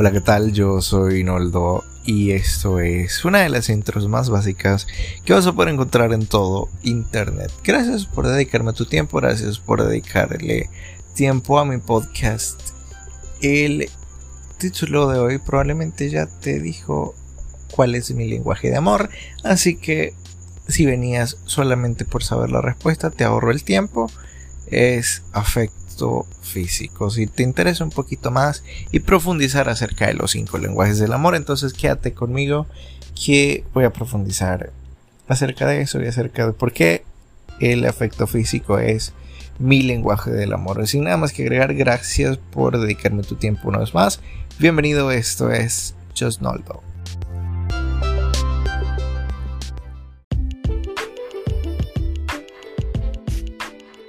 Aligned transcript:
Hola, 0.00 0.12
¿qué 0.12 0.22
tal? 0.22 0.54
Yo 0.54 0.80
soy 0.80 1.24
Noldo 1.24 1.84
y 2.06 2.30
esto 2.30 2.80
es 2.80 3.22
una 3.26 3.40
de 3.40 3.50
las 3.50 3.68
intros 3.68 4.08
más 4.08 4.30
básicas 4.30 4.86
que 5.26 5.34
vas 5.34 5.46
a 5.46 5.52
poder 5.52 5.74
encontrar 5.74 6.14
en 6.14 6.24
todo 6.24 6.70
Internet. 6.82 7.52
Gracias 7.62 8.06
por 8.06 8.26
dedicarme 8.26 8.72
tu 8.72 8.86
tiempo, 8.86 9.18
gracias 9.18 9.58
por 9.58 9.86
dedicarle 9.86 10.70
tiempo 11.14 11.58
a 11.58 11.66
mi 11.66 11.76
podcast. 11.76 12.58
El 13.42 13.90
título 14.56 15.06
de 15.10 15.18
hoy 15.18 15.36
probablemente 15.36 16.08
ya 16.08 16.24
te 16.24 16.60
dijo 16.60 17.14
cuál 17.70 17.94
es 17.94 18.10
mi 18.12 18.26
lenguaje 18.26 18.70
de 18.70 18.78
amor, 18.78 19.10
así 19.44 19.76
que 19.76 20.14
si 20.66 20.86
venías 20.86 21.36
solamente 21.44 22.06
por 22.06 22.22
saber 22.22 22.48
la 22.48 22.62
respuesta, 22.62 23.10
te 23.10 23.24
ahorro 23.24 23.50
el 23.50 23.64
tiempo. 23.64 24.10
Es 24.66 25.24
afecto 25.32 25.79
físico. 26.42 27.10
Si 27.10 27.26
te 27.26 27.42
interesa 27.42 27.84
un 27.84 27.90
poquito 27.90 28.30
más 28.30 28.62
y 28.92 29.00
profundizar 29.00 29.68
acerca 29.68 30.06
de 30.06 30.14
los 30.14 30.32
cinco 30.32 30.58
lenguajes 30.58 30.98
del 30.98 31.12
amor, 31.12 31.34
entonces 31.34 31.72
quédate 31.72 32.12
conmigo 32.12 32.66
que 33.14 33.64
voy 33.74 33.84
a 33.84 33.92
profundizar 33.92 34.70
acerca 35.28 35.66
de 35.66 35.82
eso 35.82 36.02
y 36.02 36.06
acerca 36.06 36.46
de 36.46 36.52
por 36.52 36.72
qué 36.72 37.04
el 37.60 37.86
afecto 37.86 38.26
físico 38.26 38.78
es 38.78 39.12
mi 39.58 39.82
lenguaje 39.82 40.30
del 40.30 40.52
amor. 40.52 40.86
Sin 40.86 41.04
nada 41.04 41.18
más 41.18 41.32
que 41.32 41.42
agregar, 41.42 41.74
gracias 41.74 42.38
por 42.38 42.80
dedicarme 42.80 43.22
tu 43.22 43.36
tiempo 43.36 43.68
una 43.68 43.78
vez 43.78 43.94
más. 43.94 44.20
Bienvenido, 44.58 45.10
esto 45.10 45.50
es 45.50 45.94
Just 46.18 46.40
Noldo. 46.40 46.82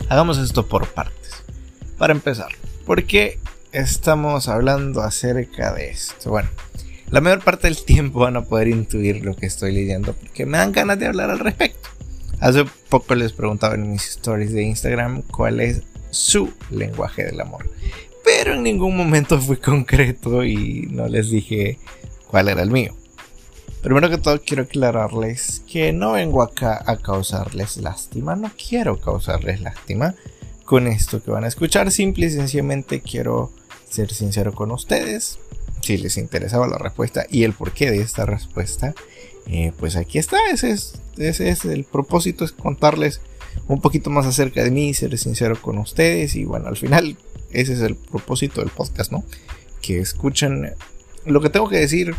Hagamos 0.09 0.37
esto 0.39 0.65
por 0.65 0.87
partes. 0.87 1.20
Para 2.01 2.13
empezar, 2.13 2.47
¿por 2.87 3.03
qué 3.03 3.37
estamos 3.71 4.47
hablando 4.47 5.01
acerca 5.01 5.71
de 5.71 5.91
esto? 5.91 6.31
Bueno, 6.31 6.49
la 7.11 7.21
mayor 7.21 7.43
parte 7.43 7.67
del 7.67 7.85
tiempo 7.85 8.21
van 8.21 8.37
a 8.37 8.43
poder 8.43 8.69
intuir 8.69 9.23
lo 9.23 9.35
que 9.35 9.45
estoy 9.45 9.71
leyendo 9.71 10.13
porque 10.13 10.47
me 10.47 10.57
dan 10.57 10.71
ganas 10.71 10.97
de 10.97 11.05
hablar 11.05 11.29
al 11.29 11.37
respecto. 11.37 11.89
Hace 12.39 12.65
poco 12.89 13.13
les 13.13 13.33
preguntaba 13.33 13.75
en 13.75 13.91
mis 13.91 14.07
stories 14.07 14.51
de 14.51 14.63
Instagram 14.63 15.21
cuál 15.21 15.59
es 15.59 15.83
su 16.09 16.51
lenguaje 16.71 17.23
del 17.23 17.39
amor. 17.39 17.69
Pero 18.25 18.55
en 18.55 18.63
ningún 18.63 18.97
momento 18.97 19.39
fui 19.39 19.57
concreto 19.57 20.43
y 20.43 20.87
no 20.89 21.07
les 21.07 21.29
dije 21.29 21.77
cuál 22.25 22.49
era 22.49 22.63
el 22.63 22.71
mío. 22.71 22.95
Primero 23.83 24.09
que 24.09 24.17
todo 24.17 24.41
quiero 24.41 24.63
aclararles 24.63 25.61
que 25.71 25.93
no 25.93 26.13
vengo 26.13 26.41
acá 26.41 26.83
a 26.83 26.97
causarles 26.97 27.77
lástima, 27.77 28.35
no 28.35 28.49
quiero 28.57 28.99
causarles 28.99 29.61
lástima 29.61 30.15
con 30.71 30.87
esto 30.87 31.21
que 31.21 31.31
van 31.31 31.43
a 31.43 31.49
escuchar. 31.49 31.91
Simple 31.91 32.27
y 32.27 32.29
sencillamente 32.29 33.01
quiero 33.01 33.51
ser 33.89 34.13
sincero 34.13 34.53
con 34.53 34.71
ustedes. 34.71 35.37
Si 35.81 35.97
les 35.97 36.15
interesaba 36.15 36.65
la 36.65 36.77
respuesta 36.77 37.25
y 37.29 37.43
el 37.43 37.51
porqué 37.51 37.91
de 37.91 37.99
esta 37.99 38.25
respuesta, 38.25 38.95
eh, 39.47 39.73
pues 39.77 39.97
aquí 39.97 40.17
está. 40.17 40.37
Ese 40.49 40.71
es, 41.17 41.65
el 41.65 41.83
propósito, 41.83 42.45
es 42.45 42.53
contarles 42.53 43.19
un 43.67 43.81
poquito 43.81 44.09
más 44.11 44.25
acerca 44.25 44.63
de 44.63 44.71
mí, 44.71 44.93
ser 44.93 45.17
sincero 45.17 45.61
con 45.61 45.77
ustedes. 45.77 46.37
Y 46.37 46.45
bueno, 46.45 46.69
al 46.69 46.77
final 46.77 47.17
ese 47.51 47.73
es 47.73 47.81
el 47.81 47.95
propósito 47.95 48.61
del 48.61 48.69
podcast, 48.69 49.11
¿no? 49.11 49.25
Que 49.81 49.99
escuchen 49.99 50.73
lo 51.25 51.41
que 51.41 51.49
tengo 51.49 51.67
que 51.67 51.79
decir 51.79 52.15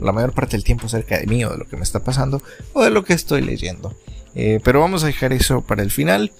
la 0.00 0.12
mayor 0.12 0.32
parte 0.32 0.52
del 0.52 0.62
tiempo 0.62 0.86
acerca 0.86 1.18
de 1.18 1.26
mí 1.26 1.44
o 1.44 1.50
de 1.50 1.58
lo 1.58 1.66
que 1.66 1.76
me 1.76 1.82
está 1.82 2.04
pasando 2.04 2.40
o 2.72 2.84
de 2.84 2.90
lo 2.90 3.02
que 3.02 3.14
estoy 3.14 3.40
leyendo. 3.40 3.96
Eh, 4.36 4.60
pero 4.62 4.78
vamos 4.78 5.02
a 5.02 5.08
dejar 5.08 5.32
eso 5.32 5.62
para 5.62 5.82
el 5.82 5.90
final 5.90 6.30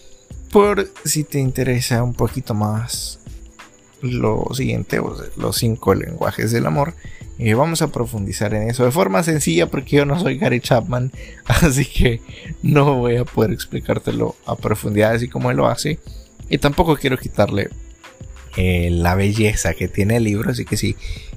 por 0.56 0.90
si 1.04 1.22
te 1.22 1.38
interesa 1.38 2.02
un 2.02 2.14
poquito 2.14 2.54
más 2.54 3.18
lo 4.00 4.48
siguiente, 4.54 4.98
los 5.36 5.56
cinco 5.58 5.94
lenguajes 5.94 6.50
del 6.50 6.64
amor. 6.64 6.94
Eh, 7.38 7.52
vamos 7.52 7.82
a 7.82 7.88
profundizar 7.88 8.54
en 8.54 8.70
eso 8.70 8.82
de 8.82 8.90
forma 8.90 9.22
sencilla 9.22 9.66
porque 9.66 9.96
yo 9.96 10.06
no 10.06 10.18
soy 10.18 10.38
Gary 10.38 10.60
Chapman, 10.60 11.12
así 11.44 11.84
que 11.84 12.22
no 12.62 12.94
voy 12.94 13.16
a 13.16 13.26
poder 13.26 13.52
explicártelo 13.52 14.34
a 14.46 14.56
profundidad 14.56 15.12
así 15.12 15.28
como 15.28 15.50
él 15.50 15.58
lo 15.58 15.66
hace. 15.66 15.98
Y 16.48 16.56
tampoco 16.56 16.96
quiero 16.96 17.18
quitarle 17.18 17.68
eh, 18.56 18.88
la 18.90 19.14
belleza 19.14 19.74
que 19.74 19.88
tiene 19.88 20.16
el 20.16 20.24
libro, 20.24 20.52
así 20.52 20.64
que 20.64 20.78
sí, 20.78 20.96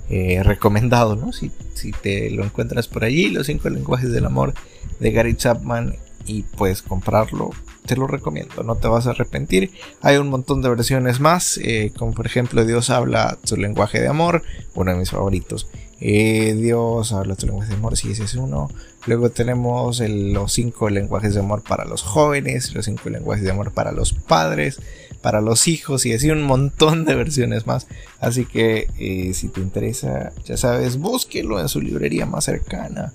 eh, 0.09 0.43
recomendado, 0.43 1.17
¿no? 1.17 1.33
Si, 1.33 1.51
si 1.73 1.91
te 1.91 2.31
lo 2.31 2.45
encuentras 2.45 2.87
por 2.87 3.03
allí, 3.03 3.31
los 3.31 3.47
cinco 3.47 3.69
lenguajes 3.69 4.13
del 4.13 4.25
amor 4.25 4.53
de 5.01 5.11
Gary 5.11 5.35
Chapman 5.35 5.97
y 6.25 6.43
puedes 6.43 6.81
comprarlo 6.81 7.49
te 7.89 7.95
lo 7.95 8.05
recomiendo, 8.05 8.61
no 8.61 8.75
te 8.75 8.87
vas 8.87 9.07
a 9.07 9.09
arrepentir. 9.09 9.71
Hay 10.01 10.17
un 10.17 10.29
montón 10.29 10.61
de 10.61 10.69
versiones 10.69 11.19
más, 11.19 11.59
eh, 11.63 11.91
como 11.97 12.13
por 12.13 12.27
ejemplo 12.27 12.63
Dios 12.63 12.91
habla 12.91 13.39
su 13.43 13.57
lenguaje 13.57 13.99
de 13.99 14.07
amor, 14.07 14.43
uno 14.75 14.91
de 14.91 14.97
mis 14.99 15.09
favoritos. 15.09 15.67
Eh, 15.99 16.53
Dios 16.53 17.11
habla 17.13 17.35
tu 17.35 17.47
lenguaje 17.47 17.69
de 17.69 17.77
amor, 17.77 17.97
si 17.97 18.11
ese 18.11 18.25
es 18.25 18.35
uno. 18.35 18.69
Luego 19.07 19.31
tenemos 19.31 20.01
los 20.07 20.53
cinco 20.53 20.91
lenguajes 20.91 21.33
de 21.33 21.39
amor 21.39 21.63
para 21.63 21.83
los 21.85 22.03
jóvenes, 22.03 22.75
los 22.75 22.85
cinco 22.85 23.09
lenguajes 23.09 23.43
de 23.43 23.49
amor 23.49 23.71
para 23.71 23.91
los 23.91 24.13
padres, 24.13 24.79
para 25.23 25.41
los 25.41 25.67
hijos 25.67 26.05
y 26.05 26.13
así 26.13 26.29
un 26.29 26.43
montón 26.43 27.05
de 27.05 27.15
versiones 27.15 27.65
más. 27.65 27.87
Así 28.19 28.45
que 28.45 28.85
eh, 28.99 29.33
si 29.33 29.47
te 29.47 29.61
interesa, 29.61 30.31
ya 30.45 30.57
sabes, 30.57 30.97
búsquelo 30.97 31.59
en 31.59 31.67
su 31.67 31.81
librería 31.81 32.27
más 32.27 32.45
cercana. 32.45 33.13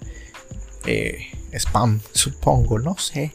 Eh, 0.84 1.28
spam, 1.58 2.00
supongo, 2.12 2.78
no 2.78 2.96
sé. 2.98 3.32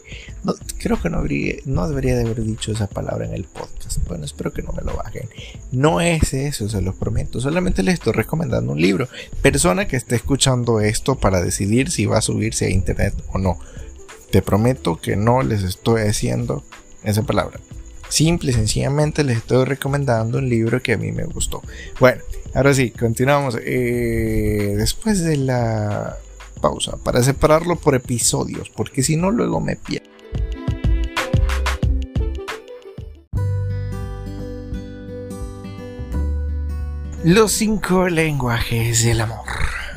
creo 0.77 1.01
que 1.01 1.09
no, 1.09 1.23
no 1.65 1.87
debería 1.87 2.15
de 2.15 2.21
haber 2.21 2.43
dicho 2.43 2.71
esa 2.71 2.87
palabra 2.87 3.25
en 3.25 3.33
el 3.33 3.45
podcast. 3.45 3.99
Bueno, 4.07 4.25
espero 4.25 4.53
que 4.53 4.61
no 4.61 4.71
me 4.73 4.83
lo 4.83 4.95
bajen. 4.95 5.29
No 5.71 6.01
es 6.01 6.33
eso, 6.33 6.69
se 6.69 6.81
los 6.81 6.95
prometo. 6.95 7.39
Solamente 7.39 7.83
les 7.83 7.95
estoy 7.95 8.13
recomendando 8.13 8.71
un 8.71 8.81
libro. 8.81 9.07
Persona 9.41 9.87
que 9.87 9.95
esté 9.95 10.15
escuchando 10.15 10.79
esto 10.79 11.15
para 11.15 11.41
decidir 11.41 11.91
si 11.91 12.05
va 12.05 12.17
a 12.17 12.21
subirse 12.21 12.65
a 12.65 12.69
internet 12.69 13.13
o 13.33 13.37
no. 13.37 13.59
Te 14.31 14.41
prometo 14.41 14.97
que 14.97 15.15
no 15.15 15.41
les 15.41 15.63
estoy 15.63 16.03
haciendo 16.03 16.63
esa 17.03 17.23
palabra. 17.23 17.59
Simple 18.09 18.51
y 18.51 18.53
sencillamente 18.53 19.23
les 19.23 19.37
estoy 19.37 19.65
recomendando 19.65 20.39
un 20.39 20.49
libro 20.49 20.81
que 20.81 20.93
a 20.93 20.97
mí 20.97 21.11
me 21.11 21.25
gustó. 21.25 21.61
Bueno, 21.99 22.21
ahora 22.55 22.73
sí, 22.73 22.89
continuamos. 22.89 23.55
Eh, 23.63 24.73
después 24.77 25.23
de 25.23 25.37
la 25.37 26.17
pausa 26.59 26.97
para 27.03 27.23
separarlo 27.23 27.75
por 27.75 27.95
episodios, 27.95 28.69
porque 28.69 29.03
si 29.03 29.15
no 29.15 29.31
luego 29.31 29.59
me 29.59 29.75
pierdo. 29.75 30.09
Los 37.23 37.51
cinco 37.51 38.07
lenguajes 38.07 39.03
del 39.03 39.19
amor. 39.19 39.45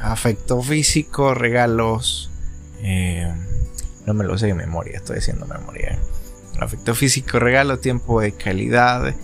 Afecto 0.03 0.61
físico, 0.61 1.35
regalos. 1.35 2.31
Eh, 2.81 3.33
no 4.07 4.15
me 4.15 4.25
lo 4.25 4.37
sé 4.37 4.49
de 4.49 4.55
memoria, 4.55 4.97
estoy 4.97 5.19
haciendo 5.19 5.47
memoria. 5.47 6.01
Afecto 6.59 6.97
físico, 6.97 7.39
regalo, 7.39 7.79
tiempo 7.79 8.21
de 8.21 8.33
calidad. 8.33 9.15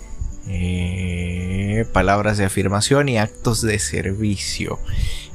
Eh, 0.51 1.85
palabras 1.93 2.37
de 2.37 2.45
afirmación 2.45 3.07
y 3.07 3.17
actos 3.17 3.61
de 3.61 3.77
servicio. 3.79 4.79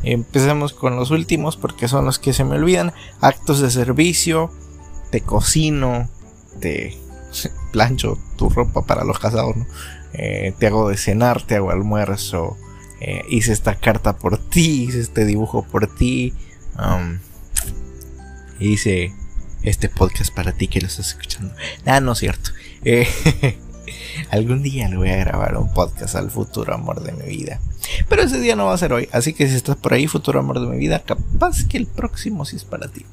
Empecemos 0.02 0.72
con 0.72 0.96
los 0.96 1.10
últimos 1.10 1.56
porque 1.56 1.88
son 1.88 2.04
los 2.04 2.18
que 2.18 2.32
se 2.32 2.44
me 2.44 2.56
olvidan. 2.56 2.92
Actos 3.20 3.60
de 3.60 3.70
servicio, 3.70 4.50
te 5.10 5.20
cocino, 5.20 6.08
te 6.60 6.98
plancho 7.72 8.18
tu 8.36 8.48
ropa 8.48 8.82
para 8.82 9.04
los 9.04 9.18
casados, 9.18 9.54
eh, 10.12 10.52
te 10.58 10.66
hago 10.66 10.88
de 10.88 10.96
cenar, 10.96 11.42
te 11.42 11.56
hago 11.56 11.70
almuerzo, 11.70 12.56
eh, 13.00 13.22
hice 13.28 13.52
esta 13.52 13.76
carta 13.76 14.16
por 14.16 14.38
ti, 14.38 14.84
hice 14.84 15.00
este 15.00 15.24
dibujo 15.24 15.62
por 15.62 15.94
ti, 15.94 16.34
um, 16.78 17.18
hice 18.58 19.14
este 19.62 19.88
podcast 19.88 20.34
para 20.34 20.52
ti 20.52 20.68
que 20.68 20.80
lo 20.80 20.88
estás 20.88 21.08
escuchando. 21.08 21.54
Nada, 21.84 22.00
no 22.00 22.12
es 22.12 22.18
cierto. 22.18 22.50
Eh, 22.84 23.08
algún 24.30 24.62
día 24.62 24.88
le 24.88 24.96
voy 24.96 25.10
a 25.10 25.16
grabar 25.16 25.56
un 25.56 25.72
podcast 25.72 26.14
al 26.16 26.30
futuro 26.30 26.74
amor 26.74 27.02
de 27.02 27.12
mi 27.12 27.24
vida. 27.24 27.60
Pero 28.08 28.22
ese 28.22 28.40
día 28.40 28.56
no 28.56 28.66
va 28.66 28.74
a 28.74 28.78
ser 28.78 28.92
hoy. 28.92 29.08
Así 29.12 29.32
que 29.32 29.48
si 29.48 29.54
estás 29.54 29.76
por 29.76 29.94
ahí, 29.94 30.06
futuro 30.06 30.40
amor 30.40 30.60
de 30.60 30.66
mi 30.66 30.78
vida, 30.78 31.02
capaz 31.02 31.64
que 31.64 31.76
el 31.76 31.86
próximo 31.86 32.44
sí 32.44 32.56
es 32.56 32.64
para 32.64 32.88
ti. 32.88 33.04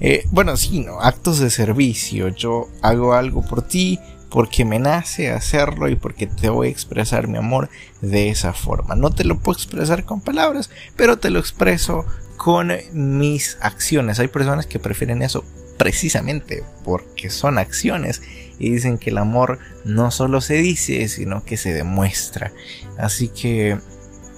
Eh, 0.00 0.24
bueno, 0.30 0.56
sí, 0.56 0.80
no. 0.80 1.00
Actos 1.00 1.38
de 1.38 1.50
servicio. 1.50 2.28
Yo 2.28 2.68
hago 2.82 3.14
algo 3.14 3.42
por 3.42 3.62
ti 3.62 3.98
porque 4.28 4.64
me 4.64 4.78
nace 4.78 5.30
hacerlo 5.30 5.88
y 5.88 5.96
porque 5.96 6.26
te 6.26 6.50
voy 6.50 6.68
a 6.68 6.70
expresar 6.70 7.28
mi 7.28 7.38
amor 7.38 7.70
de 8.00 8.28
esa 8.28 8.52
forma. 8.52 8.94
No 8.94 9.10
te 9.10 9.24
lo 9.24 9.38
puedo 9.38 9.56
expresar 9.56 10.04
con 10.04 10.20
palabras, 10.20 10.70
pero 10.96 11.18
te 11.18 11.30
lo 11.30 11.38
expreso 11.38 12.04
con 12.36 12.72
mis 12.92 13.56
acciones. 13.60 14.18
Hay 14.20 14.28
personas 14.28 14.66
que 14.66 14.78
prefieren 14.78 15.22
eso 15.22 15.44
precisamente 15.78 16.64
porque 16.84 17.30
son 17.30 17.58
acciones 17.58 18.20
y 18.58 18.70
dicen 18.70 18.98
que 18.98 19.10
el 19.10 19.18
amor 19.18 19.58
no 19.84 20.10
solo 20.10 20.40
se 20.40 20.54
dice, 20.54 21.08
sino 21.08 21.44
que 21.44 21.56
se 21.56 21.72
demuestra. 21.72 22.52
Así 22.96 23.28
que 23.28 23.78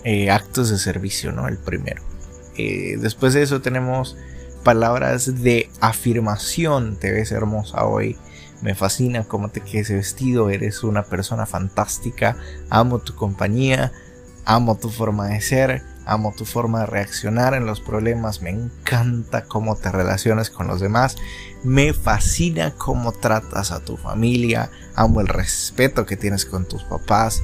eh, 0.05 0.31
actos 0.31 0.71
de 0.71 0.79
servicio, 0.79 1.33
¿no? 1.33 1.49
El 1.49 1.59
primero. 1.59 2.03
Eh, 2.57 2.97
después 2.99 3.35
de 3.35 3.43
eso 3.43 3.61
tenemos 3.61 4.17
palabras 4.65 5.43
de 5.43 5.71
afirmación. 5.81 6.97
Te 6.97 7.13
ves 7.13 7.33
hermosa 7.33 7.85
hoy. 7.85 8.17
Me 8.63 8.75
fascina 8.75 9.25
cómo 9.25 9.49
te 9.49 9.61
quedes 9.61 9.91
vestido. 9.91 10.51
Eres 10.51 10.85
una 10.85 11.05
persona 11.05 11.47
fantástica. 11.47 12.37
Amo 12.69 12.99
tu 12.99 13.15
compañía. 13.15 13.93
Amo 14.45 14.77
tu 14.77 14.91
forma 14.91 15.29
de 15.29 15.41
ser. 15.41 15.83
Amo 16.05 16.35
tu 16.37 16.45
forma 16.45 16.81
de 16.81 16.87
reaccionar 16.87 17.55
en 17.55 17.67
los 17.67 17.81
problemas, 17.81 18.43
me 18.43 18.51
encanta 18.51 19.45
cómo 19.45 19.77
te 19.77 19.91
relacionas 19.93 20.51
con 20.51 20.67
los 20.67 20.81
demás, 20.81 21.17
me 21.63 21.93
fascina 21.93 22.73
cómo 22.73 23.13
tratas 23.13 23.71
a 23.71 23.81
tu 23.81 23.97
familia, 23.97 24.71
amo 24.95 25.21
el 25.21 25.29
respeto 25.29 26.07
que 26.07 26.17
tienes 26.17 26.45
con 26.45 26.67
tus 26.67 26.83
papás, 26.85 27.43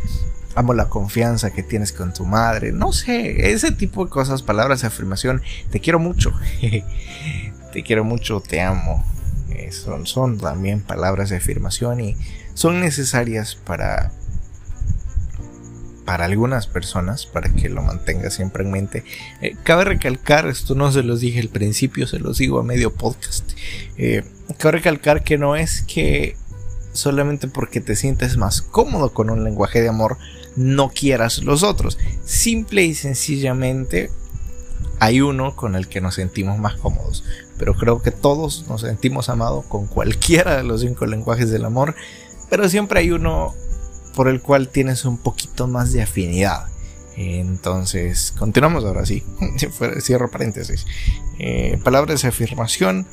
amo 0.54 0.72
la 0.72 0.88
confianza 0.88 1.50
que 1.50 1.62
tienes 1.62 1.92
con 1.92 2.12
tu 2.12 2.24
madre, 2.24 2.72
no 2.72 2.92
sé, 2.92 3.52
ese 3.52 3.72
tipo 3.72 4.04
de 4.04 4.10
cosas, 4.10 4.42
palabras 4.42 4.80
de 4.80 4.88
afirmación, 4.88 5.42
te 5.70 5.80
quiero 5.80 5.98
mucho, 5.98 6.32
te 7.72 7.82
quiero 7.82 8.04
mucho, 8.04 8.40
te 8.40 8.62
amo, 8.62 9.04
eh, 9.50 9.70
son, 9.70 10.06
son 10.06 10.38
también 10.38 10.80
palabras 10.80 11.30
de 11.30 11.36
afirmación 11.36 12.00
y 12.00 12.16
son 12.54 12.80
necesarias 12.80 13.54
para 13.54 14.12
para 16.06 16.24
algunas 16.24 16.66
personas, 16.68 17.26
para 17.26 17.52
que 17.52 17.68
lo 17.68 17.82
mantenga 17.82 18.30
siempre 18.30 18.64
en 18.64 18.70
mente. 18.70 19.04
Eh, 19.42 19.56
cabe 19.64 19.84
recalcar, 19.84 20.46
esto 20.46 20.74
no 20.74 20.90
se 20.92 21.02
los 21.02 21.20
dije 21.20 21.40
al 21.40 21.48
principio, 21.48 22.06
se 22.06 22.20
los 22.20 22.38
digo 22.38 22.60
a 22.60 22.62
medio 22.62 22.94
podcast. 22.94 23.50
Eh, 23.98 24.24
cabe 24.56 24.78
recalcar 24.78 25.24
que 25.24 25.36
no 25.36 25.56
es 25.56 25.82
que 25.82 26.36
solamente 26.92 27.48
porque 27.48 27.80
te 27.80 27.96
sientes 27.96 28.36
más 28.36 28.62
cómodo 28.62 29.12
con 29.12 29.28
un 29.28 29.44
lenguaje 29.44 29.82
de 29.82 29.88
amor, 29.88 30.16
no 30.54 30.90
quieras 30.90 31.42
los 31.42 31.64
otros. 31.64 31.98
Simple 32.24 32.84
y 32.84 32.94
sencillamente 32.94 34.10
hay 35.00 35.20
uno 35.20 35.56
con 35.56 35.74
el 35.74 35.88
que 35.88 36.00
nos 36.00 36.14
sentimos 36.14 36.58
más 36.58 36.76
cómodos. 36.76 37.24
Pero 37.58 37.74
creo 37.74 38.00
que 38.00 38.12
todos 38.12 38.66
nos 38.68 38.82
sentimos 38.82 39.28
amados 39.28 39.64
con 39.66 39.86
cualquiera 39.86 40.56
de 40.56 40.62
los 40.62 40.82
cinco 40.82 41.04
lenguajes 41.04 41.50
del 41.50 41.64
amor. 41.64 41.96
Pero 42.48 42.68
siempre 42.68 43.00
hay 43.00 43.10
uno 43.10 43.54
por 44.16 44.28
el 44.28 44.40
cual 44.40 44.68
tienes 44.68 45.04
un 45.04 45.18
poquito 45.18 45.68
más 45.68 45.92
de 45.92 46.02
afinidad. 46.02 46.66
Entonces, 47.16 48.32
continuamos 48.36 48.84
ahora 48.84 49.04
sí. 49.04 49.22
Cierro 50.00 50.30
paréntesis. 50.30 50.86
Eh, 51.38 51.78
palabras 51.84 52.22
de 52.22 52.28
afirmación. 52.28 53.06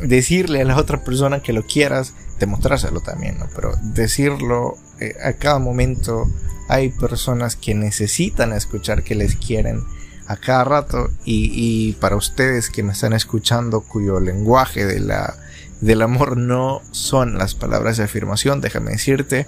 Decirle 0.00 0.62
a 0.62 0.64
la 0.64 0.78
otra 0.78 1.04
persona 1.04 1.42
que 1.42 1.52
lo 1.52 1.64
quieras, 1.64 2.14
demostrárselo 2.40 3.00
también, 3.00 3.38
¿no? 3.38 3.46
Pero 3.54 3.72
decirlo 3.82 4.74
eh, 5.00 5.14
a 5.22 5.34
cada 5.34 5.58
momento. 5.58 6.26
Hay 6.68 6.88
personas 6.88 7.54
que 7.54 7.74
necesitan 7.74 8.54
escuchar 8.54 9.04
que 9.04 9.14
les 9.14 9.36
quieren 9.36 9.82
a 10.28 10.36
cada 10.36 10.64
rato. 10.64 11.10
Y, 11.26 11.92
para 12.00 12.16
ustedes 12.16 12.70
que 12.70 12.82
me 12.82 12.92
están 12.92 13.12
escuchando, 13.12 13.82
cuyo 13.82 14.18
lenguaje 14.18 14.86
de 14.86 15.00
la, 15.00 15.36
del 15.82 16.00
amor 16.00 16.38
no 16.38 16.80
son 16.90 17.36
las 17.36 17.54
palabras 17.54 17.98
de 17.98 18.04
afirmación, 18.04 18.62
déjame 18.62 18.92
decirte 18.92 19.46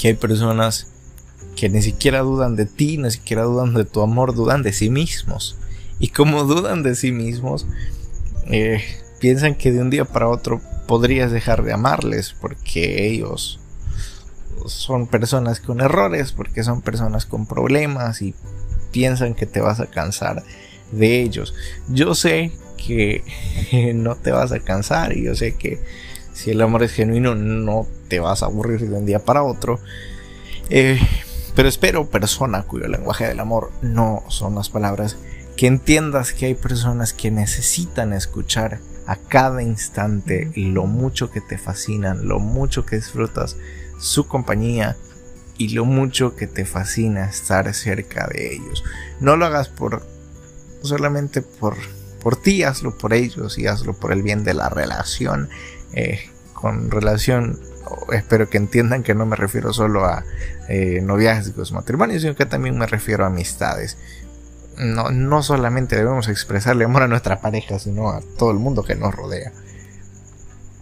que 0.00 0.08
hay 0.08 0.14
personas 0.14 0.86
que 1.56 1.68
ni 1.68 1.82
siquiera 1.82 2.20
dudan 2.20 2.56
de 2.56 2.64
ti, 2.64 2.96
ni 2.96 3.10
siquiera 3.10 3.42
dudan 3.42 3.74
de 3.74 3.84
tu 3.84 4.00
amor, 4.00 4.34
dudan 4.34 4.62
de 4.62 4.72
sí 4.72 4.88
mismos. 4.88 5.58
Y 5.98 6.08
como 6.08 6.44
dudan 6.44 6.82
de 6.82 6.94
sí 6.94 7.12
mismos, 7.12 7.66
eh, 8.46 8.82
piensan 9.18 9.54
que 9.54 9.72
de 9.72 9.80
un 9.80 9.90
día 9.90 10.06
para 10.06 10.28
otro 10.28 10.62
podrías 10.86 11.30
dejar 11.30 11.62
de 11.62 11.74
amarles 11.74 12.34
porque 12.40 13.08
ellos 13.08 13.60
son 14.66 15.06
personas 15.06 15.60
con 15.60 15.80
errores, 15.80 16.32
porque 16.32 16.64
son 16.64 16.80
personas 16.80 17.26
con 17.26 17.46
problemas 17.46 18.22
y 18.22 18.34
piensan 18.92 19.34
que 19.34 19.46
te 19.46 19.60
vas 19.60 19.80
a 19.80 19.86
cansar 19.86 20.42
de 20.92 21.20
ellos. 21.20 21.54
Yo 21.88 22.14
sé 22.14 22.52
que 22.78 23.22
no 23.94 24.16
te 24.16 24.32
vas 24.32 24.52
a 24.52 24.60
cansar 24.60 25.14
y 25.14 25.24
yo 25.24 25.34
sé 25.34 25.56
que 25.56 25.78
si 26.40 26.50
el 26.50 26.62
amor 26.62 26.82
es 26.82 26.92
genuino 26.92 27.34
no 27.34 27.86
te 28.08 28.18
vas 28.18 28.42
a 28.42 28.46
aburrir 28.46 28.88
de 28.88 28.96
un 28.96 29.04
día 29.04 29.18
para 29.18 29.42
otro. 29.42 29.78
Eh, 30.70 30.98
pero 31.54 31.68
espero, 31.68 32.08
persona 32.08 32.62
cuyo 32.62 32.88
lenguaje 32.88 33.26
del 33.26 33.40
amor 33.40 33.70
no 33.82 34.24
son 34.28 34.54
las 34.54 34.70
palabras, 34.70 35.18
que 35.58 35.66
entiendas 35.66 36.32
que 36.32 36.46
hay 36.46 36.54
personas 36.54 37.12
que 37.12 37.30
necesitan 37.30 38.14
escuchar 38.14 38.80
a 39.06 39.16
cada 39.16 39.62
instante 39.62 40.50
lo 40.54 40.86
mucho 40.86 41.30
que 41.30 41.42
te 41.42 41.58
fascinan, 41.58 42.26
lo 42.26 42.38
mucho 42.38 42.86
que 42.86 42.96
disfrutas 42.96 43.58
su 43.98 44.26
compañía 44.26 44.96
y 45.58 45.74
lo 45.74 45.84
mucho 45.84 46.36
que 46.36 46.46
te 46.46 46.64
fascina 46.64 47.26
estar 47.28 47.74
cerca 47.74 48.26
de 48.28 48.54
ellos. 48.54 48.82
No 49.20 49.36
lo 49.36 49.44
hagas 49.44 49.68
por 49.68 50.06
solamente 50.82 51.42
por 51.42 51.76
por 52.20 52.36
ti, 52.36 52.62
hazlo 52.62 52.96
por 52.96 53.12
ellos 53.14 53.58
y 53.58 53.66
hazlo 53.66 53.94
por 53.94 54.12
el 54.12 54.22
bien 54.22 54.44
de 54.44 54.54
la 54.54 54.68
relación. 54.68 55.48
Eh, 55.92 56.30
con 56.60 56.90
relación, 56.90 57.58
espero 58.12 58.50
que 58.50 58.58
entiendan 58.58 59.02
que 59.02 59.14
no 59.14 59.24
me 59.24 59.36
refiero 59.36 59.72
solo 59.72 60.04
a 60.04 60.24
eh, 60.68 61.00
noviazgos, 61.02 61.72
matrimonios, 61.72 62.22
sino 62.22 62.34
que 62.34 62.46
también 62.46 62.78
me 62.78 62.86
refiero 62.86 63.24
a 63.24 63.28
amistades. 63.28 63.96
No, 64.76 65.10
no 65.10 65.42
solamente 65.42 65.96
debemos 65.96 66.28
expresarle 66.28 66.84
amor 66.84 67.02
a 67.02 67.08
nuestra 67.08 67.40
pareja, 67.40 67.78
sino 67.78 68.10
a 68.10 68.20
todo 68.38 68.50
el 68.50 68.58
mundo 68.58 68.84
que 68.84 68.94
nos 68.94 69.14
rodea. 69.14 69.52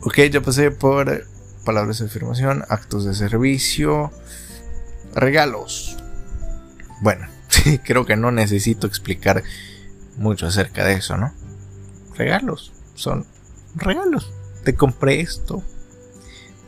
Ok, 0.03 0.19
ya 0.31 0.41
pasé 0.41 0.71
por 0.71 1.27
palabras 1.65 1.99
de 1.99 2.07
afirmación, 2.07 2.65
actos 2.69 3.05
de 3.05 3.15
servicio, 3.15 4.13
regalos. 5.15 5.97
Bueno, 7.03 7.27
creo 7.85 8.05
que 8.05 8.17
no 8.17 8.31
necesito 8.31 8.87
explicar 8.87 9.43
mucho 10.17 10.47
acerca 10.47 10.85
de 10.85 10.95
eso, 10.95 11.17
¿no? 11.17 11.33
Regalos, 12.17 12.73
son 12.95 13.27
regalos 13.77 14.33
te 14.69 14.75
compré 14.75 15.23
esto, 15.23 15.63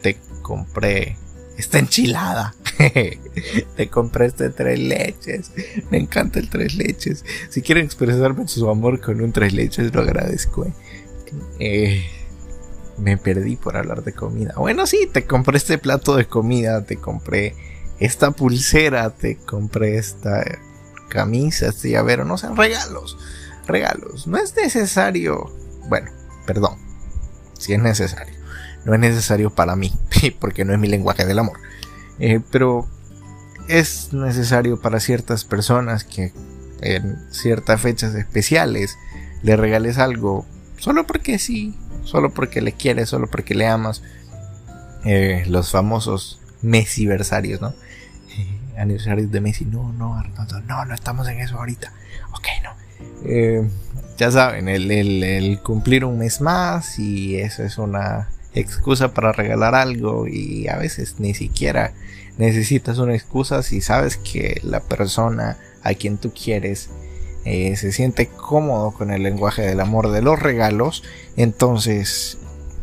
te 0.00 0.16
compré 0.40 1.18
esta 1.58 1.78
enchilada, 1.78 2.54
te 3.76 3.88
compré 3.90 4.24
este 4.24 4.48
tres 4.48 4.78
leches, 4.78 5.52
me 5.90 5.98
encanta 5.98 6.38
el 6.38 6.48
tres 6.48 6.76
leches. 6.76 7.26
Si 7.50 7.60
quieren 7.60 7.84
expresarme 7.84 8.48
su 8.48 8.70
amor 8.70 9.02
con 9.02 9.20
un 9.20 9.32
tres 9.32 9.52
leches, 9.52 9.94
lo 9.94 10.00
agradezco. 10.00 10.64
Eh. 10.64 10.72
Eh, 11.58 12.06
me 12.96 13.18
perdí 13.18 13.56
por 13.56 13.76
hablar 13.76 14.02
de 14.02 14.14
comida. 14.14 14.54
Bueno, 14.56 14.86
sí, 14.86 15.06
te 15.12 15.26
compré 15.26 15.58
este 15.58 15.76
plato 15.76 16.16
de 16.16 16.24
comida, 16.24 16.82
te 16.86 16.96
compré 16.96 17.54
esta 17.98 18.30
pulsera, 18.30 19.10
te 19.10 19.36
compré 19.36 19.98
esta 19.98 20.42
camisa, 21.10 21.66
este 21.66 21.90
llavero, 21.90 22.24
no 22.24 22.38
sean 22.38 22.56
regalos, 22.56 23.18
regalos. 23.66 24.26
No 24.26 24.38
es 24.38 24.56
necesario, 24.56 25.54
bueno, 25.90 26.10
perdón, 26.46 26.89
si 27.60 27.74
es 27.74 27.80
necesario. 27.80 28.34
No 28.84 28.94
es 28.94 29.00
necesario 29.00 29.50
para 29.50 29.76
mí, 29.76 29.92
porque 30.40 30.64
no 30.64 30.72
es 30.72 30.78
mi 30.78 30.88
lenguaje 30.88 31.24
del 31.24 31.38
amor. 31.38 31.58
Eh, 32.18 32.40
pero 32.50 32.88
es 33.68 34.12
necesario 34.12 34.80
para 34.80 34.98
ciertas 34.98 35.44
personas 35.44 36.02
que 36.02 36.32
en 36.80 37.18
ciertas 37.30 37.80
fechas 37.80 38.14
especiales 38.14 38.96
le 39.42 39.56
regales 39.56 39.98
algo 39.98 40.46
solo 40.78 41.06
porque 41.06 41.38
sí, 41.38 41.74
solo 42.04 42.30
porque 42.32 42.62
le 42.62 42.72
quieres, 42.72 43.08
solo 43.10 43.28
porque 43.28 43.54
le 43.54 43.66
amas. 43.66 44.02
Eh, 45.04 45.44
los 45.46 45.70
famosos 45.70 46.40
Messiversarios, 46.62 47.60
¿no? 47.60 47.72
aniversarios 48.76 49.30
de 49.30 49.40
Messi. 49.40 49.64
No, 49.64 49.92
no, 49.92 50.16
Arnoldo, 50.16 50.60
no, 50.62 50.84
no 50.84 50.94
estamos 50.94 51.28
en 51.28 51.40
eso 51.40 51.58
ahorita. 51.58 51.92
Ok, 52.32 52.46
no. 52.62 52.70
Eh, 53.24 53.68
ya 54.20 54.30
saben, 54.30 54.68
el, 54.68 55.60
cumplir 55.62 56.04
un 56.04 56.18
mes 56.18 56.42
más 56.42 56.98
y 56.98 57.36
eso 57.36 57.62
es 57.62 57.78
una 57.78 58.28
excusa 58.52 59.14
para 59.14 59.32
regalar 59.32 59.74
algo 59.74 60.28
y 60.28 60.68
a 60.68 60.76
veces 60.76 61.14
ni 61.20 61.32
siquiera 61.32 61.94
necesitas 62.36 62.98
una 62.98 63.14
excusa 63.14 63.62
si 63.62 63.80
sabes 63.80 64.18
que 64.18 64.60
la 64.62 64.80
persona 64.80 65.56
a 65.82 65.94
quien 65.94 66.18
tú 66.18 66.34
quieres 66.34 66.90
eh, 67.46 67.74
se 67.76 67.92
siente 67.92 68.26
cómodo 68.26 68.90
con 68.90 69.10
el 69.10 69.22
lenguaje 69.22 69.62
del 69.62 69.80
amor 69.80 70.10
de 70.10 70.20
los 70.20 70.38
regalos, 70.38 71.02
entonces, 71.38 72.36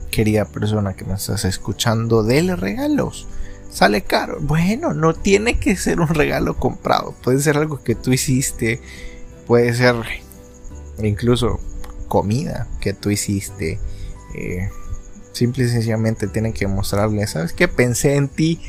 querida 0.10 0.46
persona 0.46 0.96
que 0.96 1.06
me 1.06 1.13
estás 1.13 1.46
escuchando, 1.46 2.24
dele 2.24 2.56
regalos. 2.56 3.27
Sale 3.70 4.01
caro. 4.01 4.39
Bueno, 4.41 4.96
no 4.96 5.13
tiene 5.13 5.60
que 5.60 5.75
ser 5.75 6.00
un 6.00 6.08
regalo 6.08 6.58
comprado. 6.58 7.13
Puede 7.22 7.39
ser 7.39 7.58
algo 7.58 7.84
que 7.84 7.94
tú 7.94 8.12
hiciste. 8.12 8.82
Puede 9.46 9.74
ser 9.75 9.98
incluso 11.06 11.60
comida 12.08 12.68
que 12.80 12.94
tú 12.94 13.10
hiciste. 13.10 13.80
Eh, 14.36 14.70
simple 15.34 15.66
y 15.66 15.70
sencillamente 15.70 16.27
tienen 16.27 16.51
que 16.51 16.68
mostrarle, 16.68 17.27
¿sabes 17.27 17.54
qué? 17.54 17.68
Pensé 17.68 18.16
en 18.16 18.27
ti, 18.27 18.60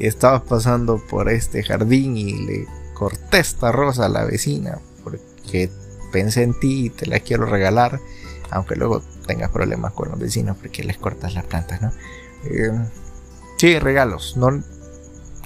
estabas 0.00 0.42
pasando 0.42 0.98
por 0.98 1.30
este 1.30 1.62
jardín 1.62 2.16
y 2.16 2.44
le 2.44 2.66
corté 2.94 3.38
esta 3.38 3.70
rosa 3.70 4.06
a 4.06 4.08
la 4.08 4.24
vecina 4.24 4.78
porque 5.04 5.70
pensé 6.12 6.42
en 6.42 6.58
ti 6.58 6.86
y 6.86 6.90
te 6.90 7.06
la 7.06 7.20
quiero 7.20 7.46
regalar, 7.46 8.00
aunque 8.50 8.74
luego 8.74 9.02
tengas 9.26 9.50
problemas 9.50 9.92
con 9.92 10.10
los 10.10 10.18
vecinos 10.18 10.56
porque 10.60 10.82
les 10.82 10.98
cortas 10.98 11.34
las 11.34 11.44
plantas, 11.44 11.80
¿no? 11.80 11.92
Eh, 12.44 12.72
sí, 13.58 13.78
regalos, 13.78 14.36
no 14.36 14.64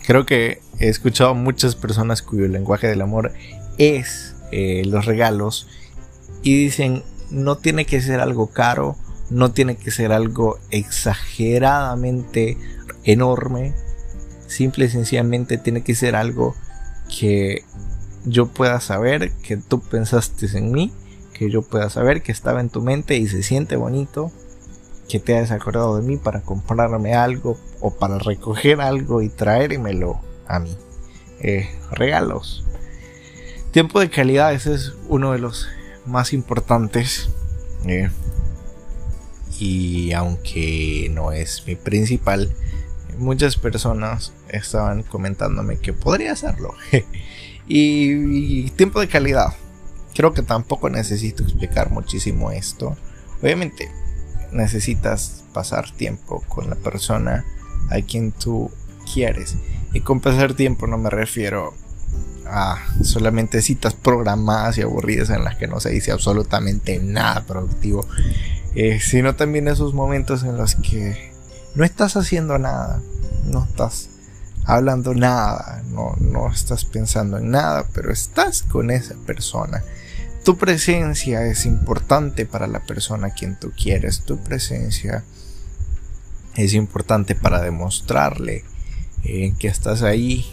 creo 0.06 0.24
que 0.26 0.60
he 0.78 0.88
escuchado 0.88 1.34
muchas 1.34 1.76
personas 1.76 2.22
cuyo 2.22 2.48
lenguaje 2.48 2.88
del 2.88 3.02
amor 3.02 3.32
es 3.78 4.34
eh, 4.50 4.82
los 4.86 5.04
regalos 5.04 5.68
y 6.42 6.64
dicen 6.64 7.02
no 7.30 7.56
tiene 7.56 7.84
que 7.84 8.00
ser 8.00 8.20
algo 8.20 8.48
caro, 8.48 8.96
no 9.30 9.52
tiene 9.52 9.76
que 9.76 9.90
ser 9.90 10.12
algo 10.12 10.58
exageradamente 10.70 12.56
enorme, 13.04 13.74
simple 14.46 14.86
y 14.86 14.90
sencillamente 14.90 15.58
tiene 15.58 15.82
que 15.82 15.94
ser 15.94 16.16
algo 16.16 16.54
que 17.08 17.64
yo 18.24 18.48
pueda 18.48 18.80
saber 18.80 19.32
que 19.42 19.56
tú 19.56 19.80
pensaste 19.80 20.46
en 20.58 20.72
mí, 20.72 20.92
que 21.32 21.50
yo 21.50 21.62
pueda 21.62 21.88
saber 21.88 22.22
que 22.22 22.32
estaba 22.32 22.60
en 22.60 22.68
tu 22.68 22.82
mente 22.82 23.16
y 23.16 23.28
se 23.28 23.42
siente 23.42 23.76
bonito, 23.76 24.30
que 25.08 25.20
te 25.20 25.36
hayas 25.36 25.50
acordado 25.50 25.96
de 25.96 26.02
mí 26.02 26.16
para 26.16 26.42
comprarme 26.42 27.14
algo 27.14 27.58
o 27.80 27.92
para 27.94 28.18
recoger 28.18 28.80
algo 28.80 29.22
y 29.22 29.28
traérmelo 29.28 30.20
a 30.46 30.58
mí. 30.58 30.76
Eh, 31.40 31.70
regalos. 31.92 32.64
Tiempo 33.70 34.00
de 34.00 34.10
calidad, 34.10 34.52
ese 34.52 34.74
es 34.74 34.92
uno 35.08 35.32
de 35.32 35.38
los 35.38 35.66
más 36.06 36.32
importantes. 36.32 37.30
Eh, 37.86 38.10
y 39.58 40.12
aunque 40.12 41.10
no 41.12 41.32
es 41.32 41.64
mi 41.66 41.76
principal, 41.76 42.54
muchas 43.18 43.56
personas 43.56 44.32
estaban 44.48 45.02
comentándome 45.02 45.78
que 45.78 45.92
podría 45.92 46.32
hacerlo. 46.32 46.74
y, 47.68 48.70
tiempo 48.70 49.00
de 49.00 49.08
calidad. 49.08 49.54
Creo 50.14 50.34
que 50.34 50.42
tampoco 50.42 50.90
necesito 50.90 51.42
explicar 51.42 51.90
muchísimo 51.90 52.50
esto. 52.50 52.96
Obviamente 53.40 53.90
necesitas 54.52 55.44
pasar 55.52 55.90
tiempo 55.92 56.42
con 56.48 56.68
la 56.68 56.76
persona 56.76 57.44
a 57.90 58.00
quien 58.02 58.32
tú 58.32 58.70
quieres. 59.12 59.56
Y 59.92 60.00
con 60.00 60.20
pasar 60.20 60.54
tiempo 60.54 60.86
no 60.86 60.98
me 60.98 61.10
refiero 61.10 61.74
a 62.50 62.78
solamente 63.02 63.62
citas 63.62 63.94
programadas 63.94 64.78
y 64.78 64.82
aburridas 64.82 65.30
en 65.30 65.44
las 65.44 65.56
que 65.56 65.66
no 65.66 65.80
se 65.80 65.90
dice 65.90 66.12
absolutamente 66.12 66.98
nada 66.98 67.44
productivo. 67.46 68.06
Eh, 68.74 69.00
sino 69.00 69.34
también 69.34 69.68
esos 69.68 69.94
momentos 69.94 70.42
en 70.44 70.56
los 70.56 70.76
que 70.76 71.32
no 71.74 71.84
estás 71.84 72.16
haciendo 72.16 72.58
nada, 72.58 73.02
no 73.46 73.64
estás 73.64 74.10
hablando 74.64 75.14
nada, 75.14 75.82
no, 75.88 76.14
no 76.20 76.50
estás 76.50 76.84
pensando 76.84 77.38
en 77.38 77.50
nada, 77.50 77.86
pero 77.92 78.12
estás 78.12 78.62
con 78.62 78.90
esa 78.90 79.14
persona. 79.26 79.82
Tu 80.44 80.56
presencia 80.56 81.44
es 81.46 81.66
importante 81.66 82.46
para 82.46 82.66
la 82.66 82.80
persona 82.80 83.28
a 83.28 83.34
quien 83.34 83.58
tú 83.58 83.72
quieres, 83.76 84.20
tu 84.20 84.38
presencia 84.38 85.24
es 86.54 86.74
importante 86.74 87.34
para 87.34 87.60
demostrarle 87.60 88.64
eh, 89.24 89.54
que 89.58 89.68
estás 89.68 90.02
ahí, 90.02 90.46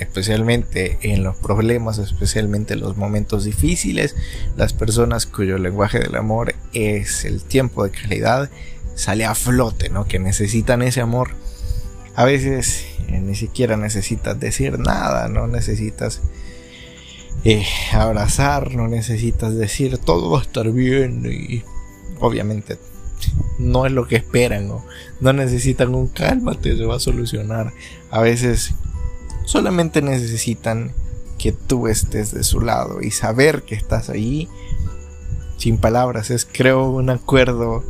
especialmente 0.00 0.98
en 1.02 1.22
los 1.22 1.36
problemas, 1.36 1.98
especialmente 1.98 2.74
en 2.74 2.80
los 2.80 2.96
momentos 2.96 3.44
difíciles, 3.44 4.16
las 4.56 4.72
personas 4.72 5.26
cuyo 5.26 5.58
lenguaje 5.58 6.00
del 6.00 6.16
amor 6.16 6.54
es 6.72 7.24
el 7.24 7.42
tiempo 7.42 7.84
de 7.84 7.90
calidad, 7.90 8.50
sale 8.94 9.24
a 9.24 9.34
flote, 9.34 9.90
¿no? 9.90 10.06
Que 10.06 10.18
necesitan 10.18 10.82
ese 10.82 11.00
amor. 11.00 11.30
A 12.16 12.24
veces 12.24 12.84
eh, 13.08 13.20
ni 13.20 13.34
siquiera 13.34 13.76
necesitas 13.76 14.40
decir 14.40 14.78
nada, 14.78 15.28
no 15.28 15.46
necesitas 15.46 16.22
eh, 17.44 17.64
abrazar, 17.92 18.74
no 18.74 18.88
necesitas 18.88 19.54
decir 19.54 19.98
todo 19.98 20.30
va 20.30 20.40
a 20.40 20.42
estar 20.42 20.70
bien 20.72 21.24
y 21.24 21.62
obviamente 22.20 22.78
no 23.58 23.86
es 23.86 23.92
lo 23.92 24.08
que 24.08 24.16
esperan, 24.16 24.68
¿no? 24.68 24.84
no 25.20 25.32
necesitan 25.32 25.94
un 25.94 26.08
cálmate, 26.08 26.76
se 26.76 26.84
va 26.84 26.96
a 26.96 27.00
solucionar. 27.00 27.72
A 28.10 28.20
veces 28.20 28.74
Solamente 29.44 30.02
necesitan 30.02 30.92
que 31.40 31.52
tú 31.52 31.88
estés 31.88 32.32
de 32.32 32.44
su 32.44 32.60
lado 32.60 33.00
y 33.00 33.10
saber 33.12 33.62
que 33.62 33.74
estás 33.74 34.10
ahí. 34.10 34.46
Sin 35.56 35.78
palabras, 35.78 36.30
es 36.30 36.46
creo 36.50 36.90
un 36.90 37.08
acuerdo 37.08 37.82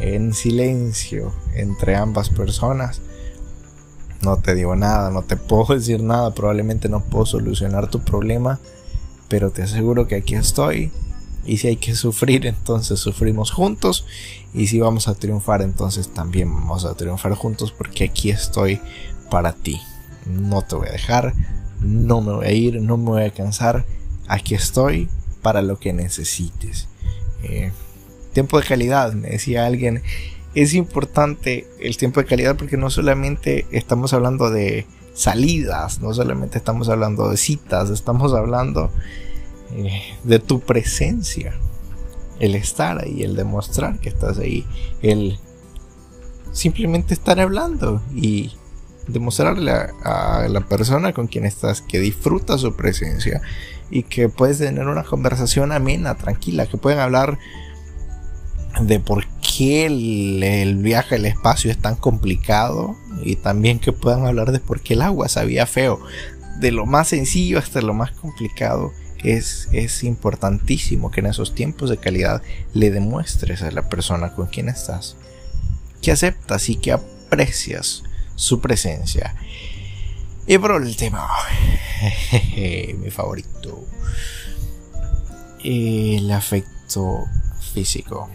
en 0.00 0.34
silencio 0.34 1.32
entre 1.54 1.94
ambas 1.94 2.30
personas. 2.30 3.00
No 4.22 4.38
te 4.38 4.56
digo 4.56 4.74
nada, 4.74 5.10
no 5.10 5.22
te 5.22 5.36
puedo 5.36 5.74
decir 5.74 6.02
nada, 6.02 6.34
probablemente 6.34 6.88
no 6.88 7.00
puedo 7.00 7.26
solucionar 7.26 7.88
tu 7.88 8.00
problema, 8.00 8.58
pero 9.28 9.50
te 9.50 9.62
aseguro 9.62 10.08
que 10.08 10.16
aquí 10.16 10.34
estoy. 10.34 10.90
Y 11.44 11.58
si 11.58 11.68
hay 11.68 11.76
que 11.76 11.94
sufrir, 11.94 12.44
entonces 12.44 12.98
sufrimos 12.98 13.52
juntos. 13.52 14.04
Y 14.52 14.66
si 14.66 14.80
vamos 14.80 15.06
a 15.06 15.14
triunfar, 15.14 15.62
entonces 15.62 16.12
también 16.12 16.52
vamos 16.52 16.84
a 16.84 16.94
triunfar 16.94 17.34
juntos 17.34 17.70
porque 17.70 18.02
aquí 18.02 18.30
estoy 18.30 18.80
para 19.30 19.52
ti 19.52 19.80
no 20.26 20.62
te 20.62 20.76
voy 20.76 20.88
a 20.88 20.92
dejar, 20.92 21.34
no 21.80 22.20
me 22.20 22.32
voy 22.32 22.46
a 22.46 22.52
ir, 22.52 22.80
no 22.80 22.96
me 22.96 23.04
voy 23.04 23.22
a 23.22 23.30
cansar, 23.30 23.84
aquí 24.28 24.54
estoy 24.54 25.08
para 25.42 25.62
lo 25.62 25.78
que 25.78 25.92
necesites. 25.92 26.88
Eh, 27.42 27.72
tiempo 28.32 28.60
de 28.60 28.66
calidad, 28.66 29.12
me 29.12 29.30
decía 29.30 29.66
alguien, 29.66 30.02
es 30.54 30.74
importante 30.74 31.66
el 31.80 31.96
tiempo 31.96 32.20
de 32.20 32.26
calidad 32.26 32.56
porque 32.56 32.76
no 32.76 32.90
solamente 32.90 33.66
estamos 33.70 34.12
hablando 34.12 34.50
de 34.50 34.86
salidas, 35.14 36.00
no 36.00 36.12
solamente 36.12 36.58
estamos 36.58 36.88
hablando 36.88 37.30
de 37.30 37.36
citas, 37.36 37.90
estamos 37.90 38.34
hablando 38.34 38.90
eh, 39.72 40.02
de 40.24 40.38
tu 40.38 40.60
presencia, 40.60 41.54
el 42.38 42.54
estar 42.54 43.02
ahí, 43.02 43.22
el 43.22 43.36
demostrar 43.36 43.98
que 43.98 44.08
estás 44.08 44.38
ahí, 44.38 44.66
el 45.02 45.38
simplemente 46.52 47.14
estar 47.14 47.38
hablando 47.40 48.02
y 48.14 48.52
demostrarle 49.08 49.72
a, 49.72 50.46
la 50.48 50.60
persona 50.62 51.12
con 51.12 51.26
quien 51.26 51.44
estás 51.44 51.80
que 51.80 52.00
disfruta 52.00 52.58
su 52.58 52.74
presencia 52.74 53.40
y 53.90 54.02
que 54.02 54.28
puedes 54.28 54.58
tener 54.58 54.86
una 54.88 55.04
conversación 55.04 55.72
amena, 55.72 56.16
tranquila, 56.16 56.66
que 56.66 56.76
pueden 56.76 56.98
hablar 56.98 57.38
de 58.80 59.00
por 59.00 59.26
qué 59.40 59.86
el, 59.86 60.76
viaje 60.78 61.14
al 61.14 61.26
espacio 61.26 61.70
es 61.70 61.78
tan 61.78 61.96
complicado 61.96 62.96
y 63.22 63.36
también 63.36 63.78
que 63.78 63.92
puedan 63.92 64.26
hablar 64.26 64.52
de 64.52 64.60
por 64.60 64.80
qué 64.80 64.94
el 64.94 65.02
agua 65.02 65.28
sabía 65.28 65.66
feo. 65.66 66.00
De 66.60 66.72
lo 66.72 66.86
más 66.86 67.08
sencillo 67.08 67.58
hasta 67.58 67.80
lo 67.80 67.94
más 67.94 68.12
complicado 68.12 68.92
es, 69.22 69.68
es 69.72 70.04
importantísimo 70.04 71.10
que 71.10 71.20
en 71.20 71.26
esos 71.26 71.54
tiempos 71.54 71.90
de 71.90 71.98
calidad 71.98 72.42
le 72.74 72.90
demuestres 72.90 73.62
a 73.62 73.70
la 73.70 73.88
persona 73.88 74.32
con 74.34 74.46
quien 74.46 74.68
estás 74.68 75.16
que 76.06 76.12
aceptas 76.12 76.68
y 76.68 76.76
que 76.76 76.92
aprecias 76.92 78.04
su 78.36 78.60
presencia. 78.60 79.34
Y 80.46 80.58
por 80.58 80.72
último, 80.72 81.18
mi 82.98 83.10
favorito, 83.10 83.84
el 85.64 86.30
afecto 86.30 87.24
físico. 87.74 88.30